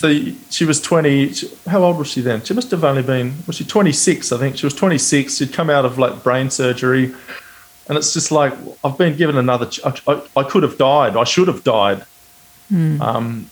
[0.00, 0.08] So
[0.48, 1.34] she was twenty.
[1.68, 2.42] How old was she then?
[2.42, 3.34] She must have only been.
[3.46, 4.32] Was she twenty six?
[4.32, 5.36] I think she was twenty six.
[5.36, 7.14] She'd come out of like brain surgery,
[7.86, 9.66] and it's just like I've been given another.
[9.66, 11.18] Ch- I, I, I could have died.
[11.18, 12.06] I should have died.
[12.70, 13.50] Um,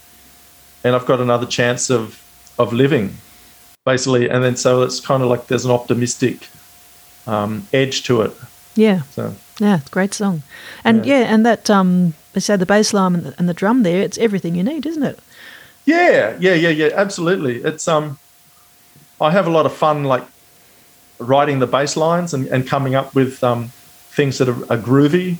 [0.84, 2.18] and I've got another chance of
[2.58, 3.16] of living
[3.84, 4.28] basically.
[4.30, 6.48] And then so it's kind of like there's an optimistic
[7.26, 8.32] um, edge to it.
[8.74, 10.42] Yeah, So yeah, great song,
[10.84, 13.82] and yeah, and that um, they say the bass line and the, and the drum
[13.82, 15.18] there, it's everything you need, isn't it?
[15.88, 17.62] Yeah, yeah, yeah, yeah, absolutely.
[17.64, 18.18] It's um,
[19.20, 20.24] I have a lot of fun like
[21.18, 23.72] writing the bass lines and, and coming up with um,
[24.10, 25.38] things that are, are groovy.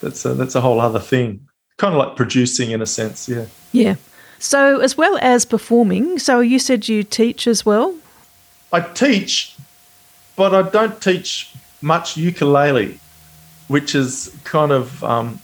[0.00, 1.48] That's a, that's a whole other thing.
[1.76, 3.28] Kind of like producing in a sense.
[3.28, 3.46] Yeah.
[3.72, 3.96] Yeah.
[4.38, 7.96] So as well as performing, so you said you teach as well.
[8.72, 9.56] I teach,
[10.36, 13.00] but I don't teach much ukulele,
[13.66, 15.40] which is kind of um,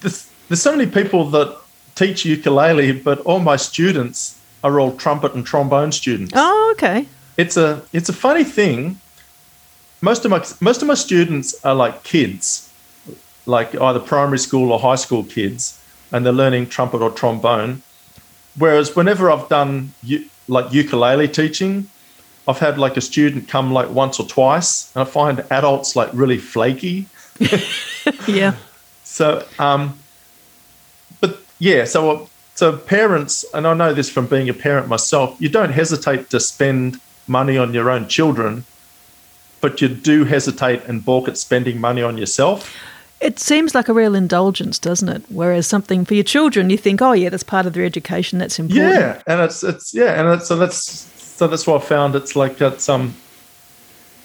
[0.00, 1.58] there's, there's so many people that
[1.96, 6.32] teach ukulele, but all my students are all trumpet and trombone students.
[6.36, 7.06] Oh, okay.
[7.36, 9.00] It's a it's a funny thing.
[10.00, 12.72] Most of my most of my students are like kids,
[13.46, 15.82] like either primary school or high school kids,
[16.12, 17.82] and they're learning trumpet or trombone.
[18.56, 19.92] Whereas whenever I've done
[20.48, 21.88] like ukulele teaching,
[22.48, 26.10] I've had like a student come like once or twice, and I find adults like
[26.12, 27.06] really flaky.
[28.28, 28.54] Yeah.
[29.02, 29.98] So, um,
[31.58, 35.72] yeah, so so parents, and I know this from being a parent myself, you don't
[35.72, 38.64] hesitate to spend money on your own children,
[39.60, 42.74] but you do hesitate and balk at spending money on yourself.
[43.20, 45.22] It seems like a real indulgence, doesn't it?
[45.28, 48.38] Whereas something for your children, you think, oh yeah, that's part of their education.
[48.38, 48.94] That's important.
[48.94, 50.76] Yeah, and it's it's yeah, and it's, so that's
[51.22, 52.14] so that's what I found.
[52.14, 53.14] It's like that's um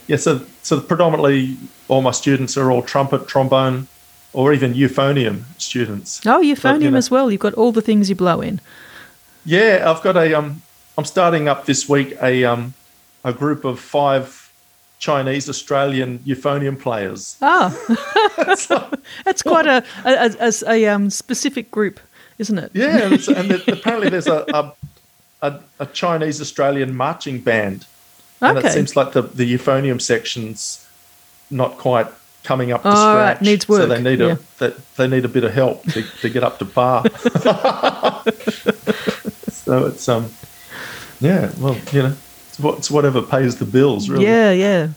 [0.08, 3.88] yeah, so so predominantly all my students are all trumpet, trombone,
[4.34, 6.22] or even euphonium students.
[6.26, 7.32] Oh, euphonium know- as well.
[7.32, 8.60] You've got all the things you blow in.
[9.46, 10.62] Yeah, I've got a um
[10.98, 12.74] I'm starting up this week a um
[13.24, 14.52] a group of five
[15.00, 17.38] Chinese Australian euphonium players.
[17.41, 18.91] Oh,
[19.26, 22.00] that's quite a a, a, a, um, specific group,
[22.38, 22.72] isn't it?
[22.74, 24.74] Yeah, and, and apparently there's a a,
[25.41, 27.86] a, a Chinese Australian marching band,
[28.41, 28.67] and Okay.
[28.67, 30.86] it seems like the the euphonium section's
[31.50, 32.08] not quite
[32.43, 33.41] coming up to Oh, right, scratch.
[33.41, 34.36] needs So work, they need yeah.
[34.36, 37.04] a they, they need a bit of help to, to get up to par.
[39.51, 40.32] so it's um
[41.19, 42.15] yeah, well you know
[42.49, 44.25] it's, what, it's whatever pays the bills really.
[44.25, 44.89] Yeah, yeah.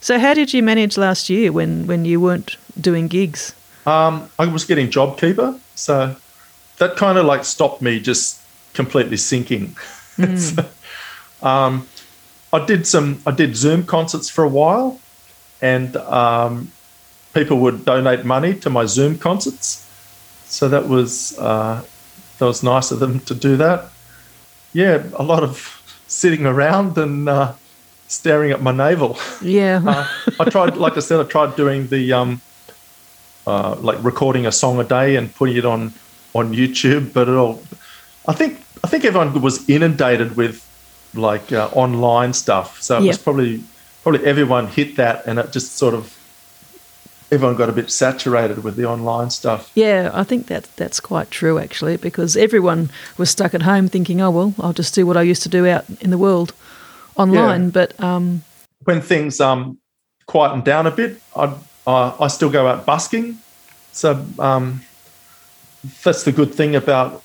[0.00, 3.54] So how did you manage last year when, when you weren't doing gigs?
[3.86, 6.14] Um, I was getting JobKeeper, so
[6.76, 8.40] that kind of like stopped me just
[8.74, 9.76] completely sinking.
[10.36, 10.64] So,
[11.42, 11.86] um,
[12.52, 15.00] I did some, I did Zoom concerts for a while,
[15.62, 16.72] and um,
[17.34, 19.84] people would donate money to my Zoom concerts.
[20.46, 21.82] So that was uh,
[22.38, 23.84] that was nice of them to do that.
[24.72, 25.74] Yeah, a lot of
[26.06, 27.52] sitting around and uh,
[28.06, 29.18] staring at my navel.
[29.42, 29.80] Yeah.
[29.86, 30.06] Uh,
[30.40, 32.40] I tried, like I said, I tried doing the um,
[33.46, 35.92] uh, like recording a song a day and putting it on
[36.34, 37.62] on YouTube, but it all.
[38.26, 40.64] I think I think everyone was inundated with
[41.14, 43.08] like uh, online stuff, so it Yeah.
[43.08, 43.62] was probably
[44.02, 46.14] probably everyone hit that, and it just sort of
[47.30, 49.70] everyone got a bit saturated with the online stuff.
[49.74, 54.20] Yeah, I think that that's quite true actually, because everyone was stuck at home thinking,
[54.20, 56.52] "Oh well, I'll just do what I used to do out in the world
[57.16, 57.70] online." Yeah.
[57.70, 58.42] But um,
[58.84, 59.78] when things um,
[60.26, 61.54] quieten down a bit, I
[61.86, 63.38] uh, I still go out busking.
[63.92, 64.82] So um,
[66.04, 67.22] that's the good thing about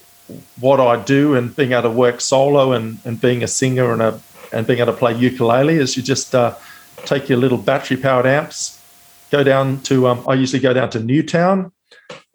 [0.60, 4.02] what I do and being able to work solo and, and being a singer and
[4.02, 6.56] a and being able to play ukulele is you just uh,
[7.06, 8.80] take your little battery powered amps,
[9.34, 11.72] go down to um, I usually go down to Newtown,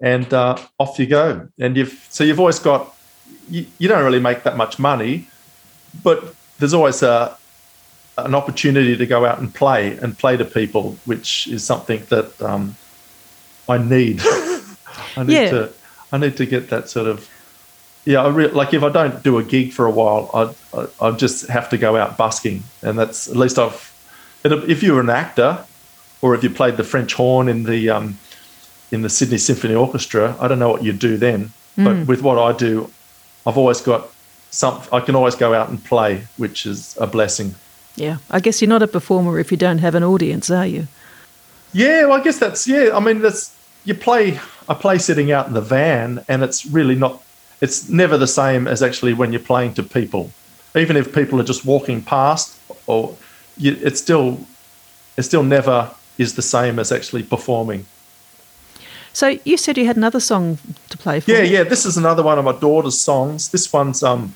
[0.02, 1.48] and uh, off you go.
[1.58, 2.94] And you've so you've always got
[3.48, 5.28] you, you don't really make that much money,
[6.02, 7.36] but there's always a
[8.16, 12.28] an opportunity to go out and play and play to people, which is something that
[12.42, 12.74] um,
[13.68, 14.20] I need.
[15.16, 15.50] I need Yeah.
[15.50, 15.72] to
[16.12, 17.28] I need to get that sort of
[18.04, 18.22] yeah.
[18.24, 20.42] I re- like if I don't do a gig for a while, I,
[20.78, 23.86] I I just have to go out busking, and that's at least I've.
[24.44, 25.50] If you were an actor,
[26.20, 28.18] or if you played the French horn in the um,
[28.90, 31.52] in the Sydney Symphony Orchestra, I don't know what you'd do then.
[31.76, 32.90] But with what I do,
[33.46, 34.10] I've always got
[34.50, 34.82] some.
[34.92, 37.54] I can always go out and play, which is a blessing.
[37.94, 40.88] Yeah, I guess you're not a performer if you don't have an audience, are you?
[41.72, 42.90] Yeah, well, I guess that's yeah.
[42.96, 44.40] I mean, that's you play.
[44.68, 47.22] I play sitting out in the van, and it's really not.
[47.60, 50.32] It's never the same as actually when you're playing to people.
[50.74, 53.16] Even if people are just walking past, or
[53.56, 54.46] you, it's still,
[55.16, 57.86] it's still never is the same as actually performing.
[59.12, 60.58] So you said you had another song
[60.90, 61.30] to play for.
[61.30, 61.48] Yeah, me.
[61.48, 61.62] yeah.
[61.64, 63.48] This is another one of my daughter's songs.
[63.48, 64.34] This one's um,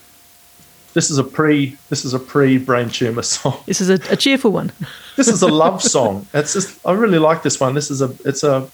[0.93, 1.77] this is a pre.
[1.89, 3.61] This is a pre brain tumor song.
[3.65, 4.71] This is a, a cheerful one.
[5.15, 6.27] this is a love song.
[6.33, 7.75] It's just I really like this one.
[7.75, 8.69] This is a it's a,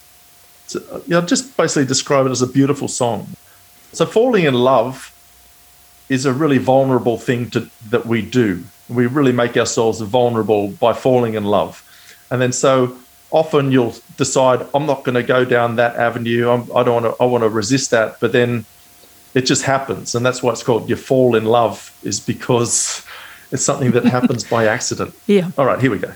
[0.64, 3.28] it's a you know, just basically describe it as a beautiful song.
[3.92, 5.14] So falling in love
[6.08, 8.64] is a really vulnerable thing to that we do.
[8.88, 11.84] We really make ourselves vulnerable by falling in love,
[12.30, 12.96] and then so
[13.30, 16.50] often you'll decide I'm not going to go down that avenue.
[16.50, 17.22] I'm, I don't want to.
[17.22, 18.64] I want to resist that, but then
[19.34, 21.96] it just happens, and that's why it's called you fall in love.
[22.02, 23.06] Is because
[23.52, 25.14] it's something that happens by accident.
[25.26, 25.50] Yeah.
[25.56, 26.12] All right, here we go.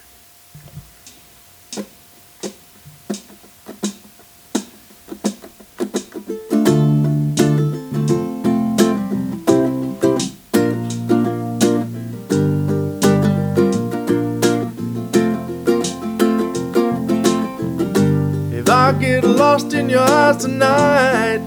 [19.55, 21.45] Lost in your eyes tonight,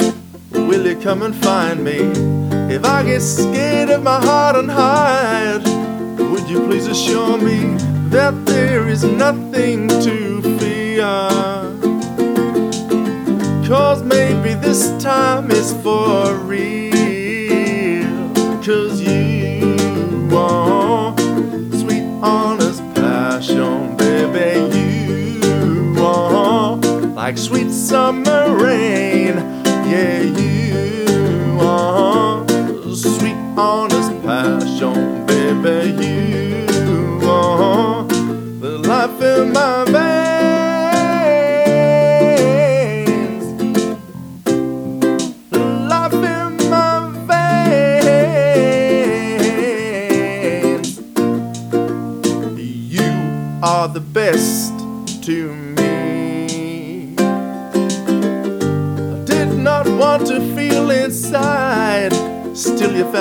[0.52, 2.00] will you come and find me?
[2.74, 5.66] If I get scared of my heart and hide,
[6.18, 7.76] would you please assure me
[8.16, 11.18] that there is nothing to fear?
[13.68, 18.08] Cause maybe this time is for real.
[18.64, 21.14] Cause you are
[21.82, 24.62] sweet, honest passion, baby.
[25.46, 26.78] You are
[27.28, 29.17] like sweet summer rain.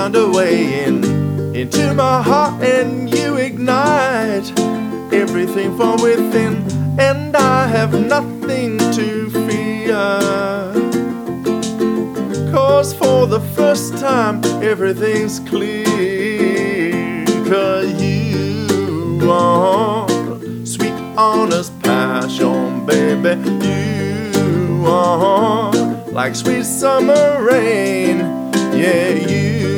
[0.06, 1.02] Found a way in
[1.56, 4.48] into my heart and you ignite
[5.12, 6.54] everything from within,
[7.00, 9.96] and I have nothing to fear.
[12.52, 17.24] Cause for the first time, everything's clear.
[17.48, 20.06] Cause you are
[20.64, 23.34] sweet, honest passion, baby.
[23.66, 25.72] You are
[26.12, 28.18] like sweet summer rain.
[28.72, 29.75] Yeah, you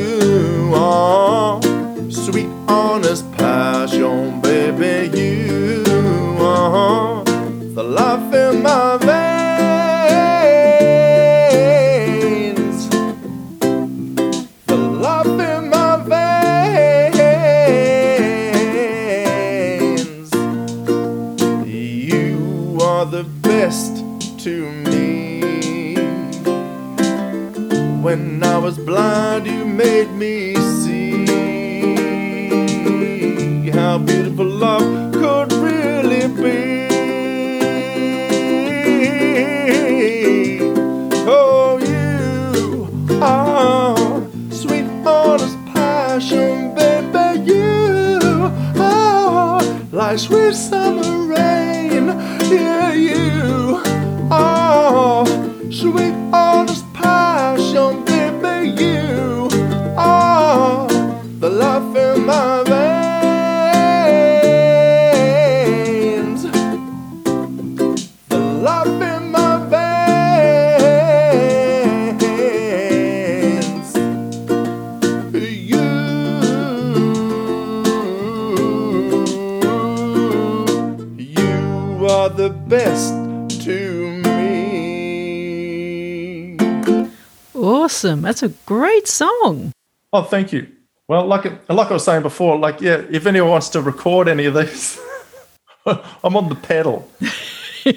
[2.11, 3.28] sweet, honest
[82.49, 83.13] the best
[83.61, 84.57] to me.
[87.53, 88.21] Awesome.
[88.23, 89.71] That's a great song.
[90.11, 90.67] Oh, thank you.
[91.07, 94.45] Well, like like I was saying before, like yeah, if anyone wants to record any
[94.45, 94.99] of these,
[95.85, 97.07] I'm on the pedal.
[97.85, 97.91] I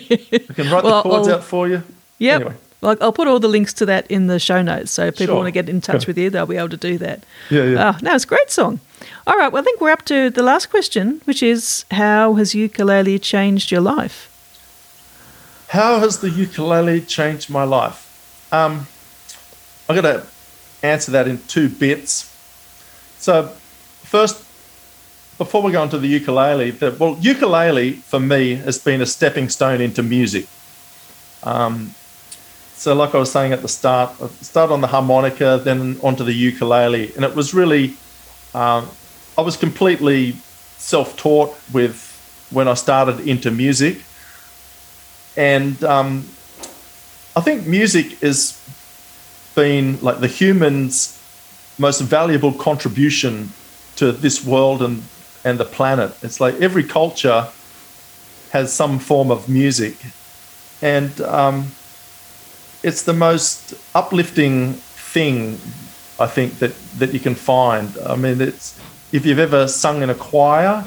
[0.54, 1.82] can write Well, the chords I'll- out for you.
[2.18, 2.40] Yep.
[2.40, 2.56] Anyway.
[2.82, 5.26] Like I'll put all the links to that in the show notes, so if people
[5.34, 5.36] Sure.
[5.36, 6.08] want to get in touch Good.
[6.08, 7.22] with you, they'll be able to do that.
[7.48, 7.92] Yeah, yeah.
[7.94, 8.80] Oh, no, it's a great song.
[9.24, 12.56] All right, well, I think we're up to the last question, which is how has
[12.56, 14.31] ukulele changed your life?
[15.72, 18.06] How has the ukulele changed my life?
[18.52, 18.86] Um,
[19.88, 20.26] I'm going to
[20.82, 22.30] answer that in two bits.
[23.16, 23.46] So,
[24.02, 24.44] first,
[25.38, 29.06] before we go on to the ukulele, that well, ukulele for me has been a
[29.06, 30.46] stepping stone into music.
[31.42, 31.94] Um,
[32.74, 36.22] so, like I was saying at the start, I started on the harmonica, then onto
[36.22, 37.96] the ukulele, and it was really,
[38.54, 38.90] um,
[39.38, 40.36] I was completely
[40.76, 42.10] self-taught with
[42.50, 44.02] when I started into music,
[45.36, 46.28] and um,
[47.34, 48.60] I think music has
[49.54, 51.18] been like the human's
[51.78, 53.50] most valuable contribution
[53.96, 55.02] to this world and
[55.44, 56.12] and the planet.
[56.22, 57.48] It's like every culture
[58.50, 59.96] has some form of music,
[60.80, 61.72] and um,
[62.82, 65.58] it's the most uplifting thing
[66.20, 67.96] I think that that you can find.
[68.06, 68.78] I mean, it's
[69.10, 70.84] if you've ever sung in a choir,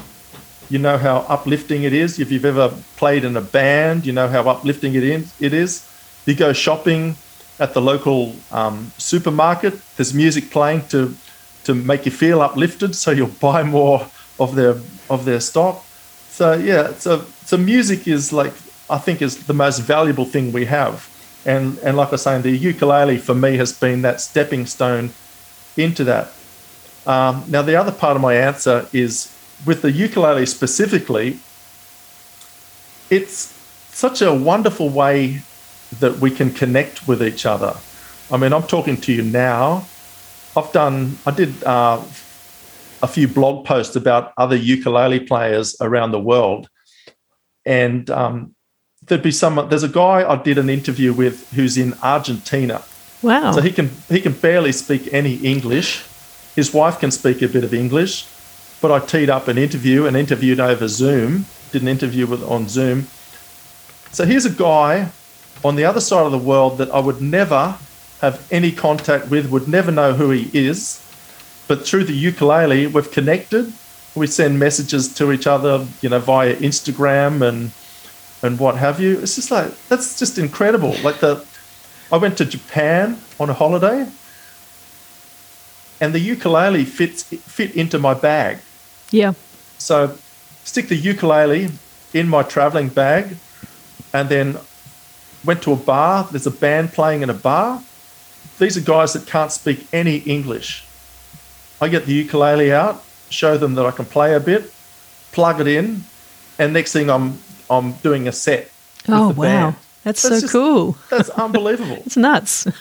[0.68, 2.18] you know how uplifting it is.
[2.18, 5.32] If you've ever played in a band, you know how uplifting it is.
[5.40, 5.88] It is.
[6.26, 7.16] You go shopping
[7.58, 9.74] at the local um, supermarket.
[9.96, 11.14] There's music playing to
[11.64, 14.08] to make you feel uplifted, so you'll buy more
[14.38, 14.76] of their
[15.08, 15.84] of their stock.
[16.30, 18.52] So yeah, so so music is like
[18.90, 21.08] I think is the most valuable thing we have,
[21.44, 25.10] and and like I was saying, the ukulele for me has been that stepping stone
[25.76, 26.32] into that.
[27.06, 29.32] Um, now the other part of my answer is
[29.64, 31.38] with the ukulele specifically.
[33.08, 33.54] It's
[33.90, 35.40] such a wonderful way
[36.00, 37.76] that we can connect with each other.
[38.30, 39.86] I mean, I'm talking to you now.
[40.56, 42.02] I've done, I did uh,
[43.02, 46.68] a few blog posts about other ukulele players around the world.
[47.64, 48.54] And um,
[49.06, 52.82] there'd be someone, there's a guy I did an interview with who's in Argentina.
[53.22, 53.52] Wow.
[53.52, 56.04] So he can he can barely speak any English.
[56.54, 58.26] His wife can speak a bit of English,
[58.86, 61.46] but I teed up an interview and interviewed over Zoom.
[61.72, 63.08] Did an interview with on Zoom.
[64.12, 65.08] So here's a guy
[65.64, 67.78] on the other side of the world that I would never
[68.20, 71.04] have any contact with, would never know who he is.
[71.66, 73.72] But through the ukulele, we've connected.
[74.14, 77.72] We send messages to each other, you know, via Instagram and
[78.44, 79.18] and what have you.
[79.18, 80.94] It's just like that's just incredible.
[81.02, 81.44] Like the
[82.12, 84.06] I went to Japan on a holiday
[86.00, 88.60] and the ukulele fits fit into my bag.
[89.10, 89.32] Yeah.
[89.78, 90.16] So
[90.64, 91.68] stick the ukulele
[92.12, 93.36] in my traveling bag
[94.12, 94.56] and then
[95.44, 96.26] went to a bar.
[96.30, 97.82] There's a band playing in a bar.
[98.58, 100.84] These are guys that can't speak any English.
[101.80, 104.72] I get the ukulele out, show them that I can play a bit,
[105.32, 106.04] plug it in,
[106.58, 107.38] and next thing I'm
[107.68, 108.70] I'm doing a set.
[109.08, 109.34] Oh wow.
[109.42, 109.76] band.
[110.04, 110.96] That's, That's so just- cool.
[111.10, 112.02] That's unbelievable.
[112.06, 112.66] It's nuts.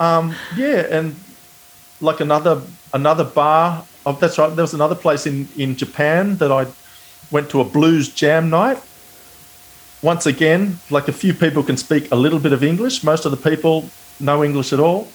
[0.00, 1.16] Um, yeah, and
[2.00, 2.62] like another
[2.94, 3.84] another bar.
[4.08, 4.54] Oh, that's right.
[4.56, 6.66] There was another place in in Japan that I
[7.30, 8.78] went to a blues jam night.
[10.02, 13.02] Once again, like a few people can speak a little bit of English.
[13.04, 13.74] Most of the people
[14.20, 15.08] no English at all.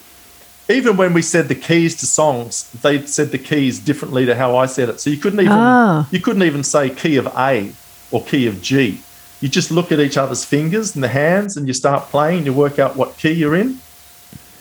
[0.69, 4.55] Even when we said the keys to songs, they said the keys differently to how
[4.55, 4.99] I said it.
[5.01, 6.07] So you couldn't even Ah.
[6.11, 7.71] you couldn't even say key of A
[8.11, 8.99] or key of G.
[9.41, 12.37] You just look at each other's fingers and the hands, and you start playing.
[12.39, 13.79] And you work out what key you're in.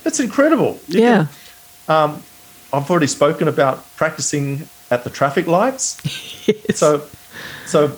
[0.04, 0.72] It's incredible.
[0.88, 1.26] You yeah.
[1.86, 2.22] can- um,
[2.72, 5.98] I've already spoken about practicing at the traffic lights.
[6.48, 6.78] Yes.
[6.78, 7.06] So,
[7.66, 7.96] so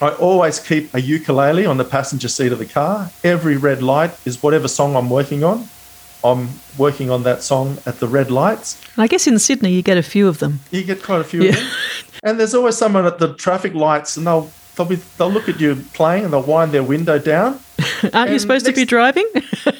[0.00, 3.10] I always keep a ukulele on the passenger seat of the car.
[3.22, 5.68] Every red light is whatever song I'm working on.
[6.22, 8.80] I'm working on that song at the red lights.
[8.96, 10.60] I guess in Sydney you get a few of them.
[10.70, 11.50] You get quite a few Yeah.
[11.50, 11.66] of them.
[12.22, 15.60] And there's always someone at the traffic lights, and they'll they'll be they'll look at
[15.60, 17.60] you playing, and they'll wind their window down.
[18.14, 19.28] Aren't you And supposed to be driving?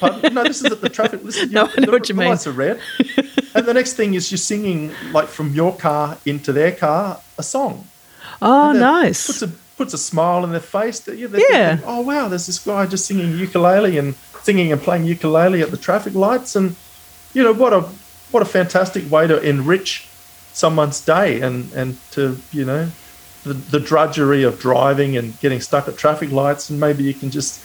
[0.01, 0.35] Pardon?
[0.35, 1.23] No, this is at the traffic.
[1.25, 2.29] Is, No, I know the, what you the mean.
[2.31, 2.79] Lights are red,
[3.57, 7.43] and the next thing is you're singing like from your car into their car a
[7.43, 7.87] song.
[8.43, 9.27] oh, nice.
[9.27, 11.01] Puts a puts a smile on their face.
[11.01, 11.29] They're Yeah.
[11.77, 15.71] thinking, oh wow, there's this guy just singing ukulele and singing and playing ukulele at
[15.71, 16.77] the traffic lights, and
[17.33, 17.81] you know what a
[18.31, 20.07] what a fantastic way to enrich
[20.53, 22.89] someone's day and and to you know
[23.45, 27.31] the, the drudgery of driving and getting stuck at traffic lights, and maybe you can
[27.31, 27.61] just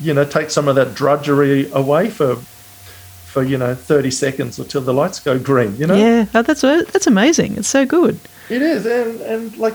[0.00, 2.36] you know take some of that drudgery away for
[3.34, 6.60] for you know 30 seconds until the lights go green you know Yeah, oh, that's
[6.92, 7.56] that's amazing.
[7.58, 8.14] It's so good.
[8.48, 9.74] it is, and and like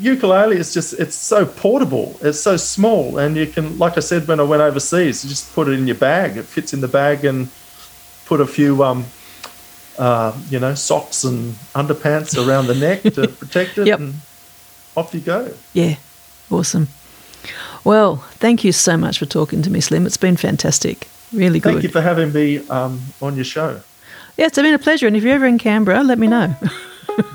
[0.00, 2.06] ukulele is just it's so portable.
[2.22, 5.54] It's so small, and you can, like I said when I went overseas, you just
[5.54, 6.36] put it in your bag.
[6.36, 7.48] It fits in the bag, and
[8.26, 9.04] put a few um,
[9.98, 13.98] uh, you know, socks and underpants around the neck to protect it, Yep.
[14.00, 14.14] and
[14.96, 15.52] off you go.
[15.74, 15.94] Yeah,
[16.50, 16.86] awesome.
[17.84, 20.06] Well, thank you so much for talking to me, Slim.
[20.06, 21.08] It's been fantastic.
[21.34, 21.72] Really good.
[21.72, 23.80] Thank you for having me um, on your show.
[24.36, 25.06] yeah, it's been a pleasure.
[25.06, 26.54] And if you're ever in Canberra, let me know.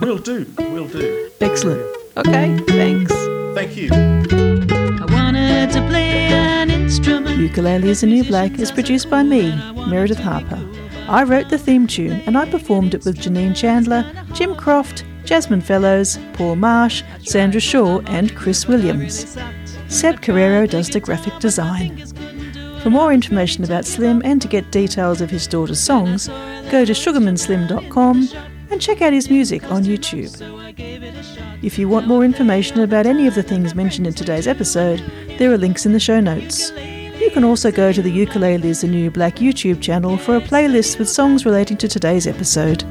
[0.01, 0.45] We'll do.
[0.57, 1.29] We'll do.
[1.39, 1.79] Excellent.
[2.17, 3.13] Okay, thanks.
[3.55, 3.89] Thank you.
[3.93, 7.37] I wanted to play an instrument.
[7.39, 9.55] Ukulele is a New Black is produced by me,
[9.87, 10.59] Meredith Harper.
[11.07, 15.61] I wrote the theme tune and I performed it with Janine Chandler, Jim Croft, Jasmine
[15.61, 19.37] Fellows, Paul Marsh, Sandra Shaw, and Chris Williams.
[19.87, 22.03] Seb Carrero does the graphic design.
[22.83, 26.27] For more information about Slim and to get details of his daughter's songs,
[26.71, 28.29] go to sugarmanslim.com
[28.71, 30.31] and check out his music on YouTube.
[31.61, 35.03] If you want more information about any of the things mentioned in today's episode,
[35.37, 36.71] there are links in the show notes.
[37.19, 40.41] You can also go to the Ukulele is the New Black YouTube channel for a
[40.41, 42.83] playlist with songs relating to today's episode.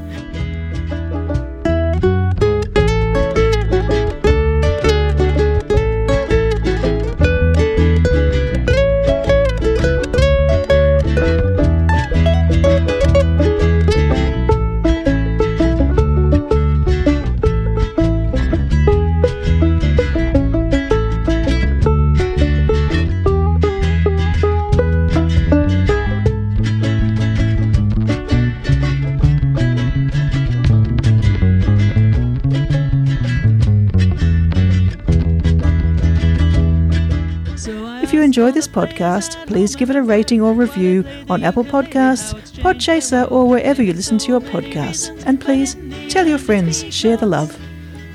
[38.59, 43.85] This podcast, please give it a rating or review on Apple Podcasts, Podchaser, or wherever
[43.85, 45.13] you listen to your podcasts.
[45.27, 45.77] And please
[46.13, 47.57] tell your friends, share the love.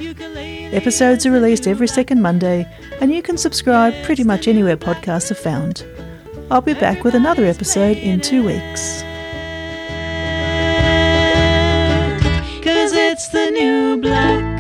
[0.02, 2.68] Episodes are released every second Monday,
[3.00, 5.86] and you can subscribe pretty much anywhere podcasts are found.
[6.52, 9.02] I'll be back with another episode in two weeks.
[12.62, 14.53] Cause it's the new black.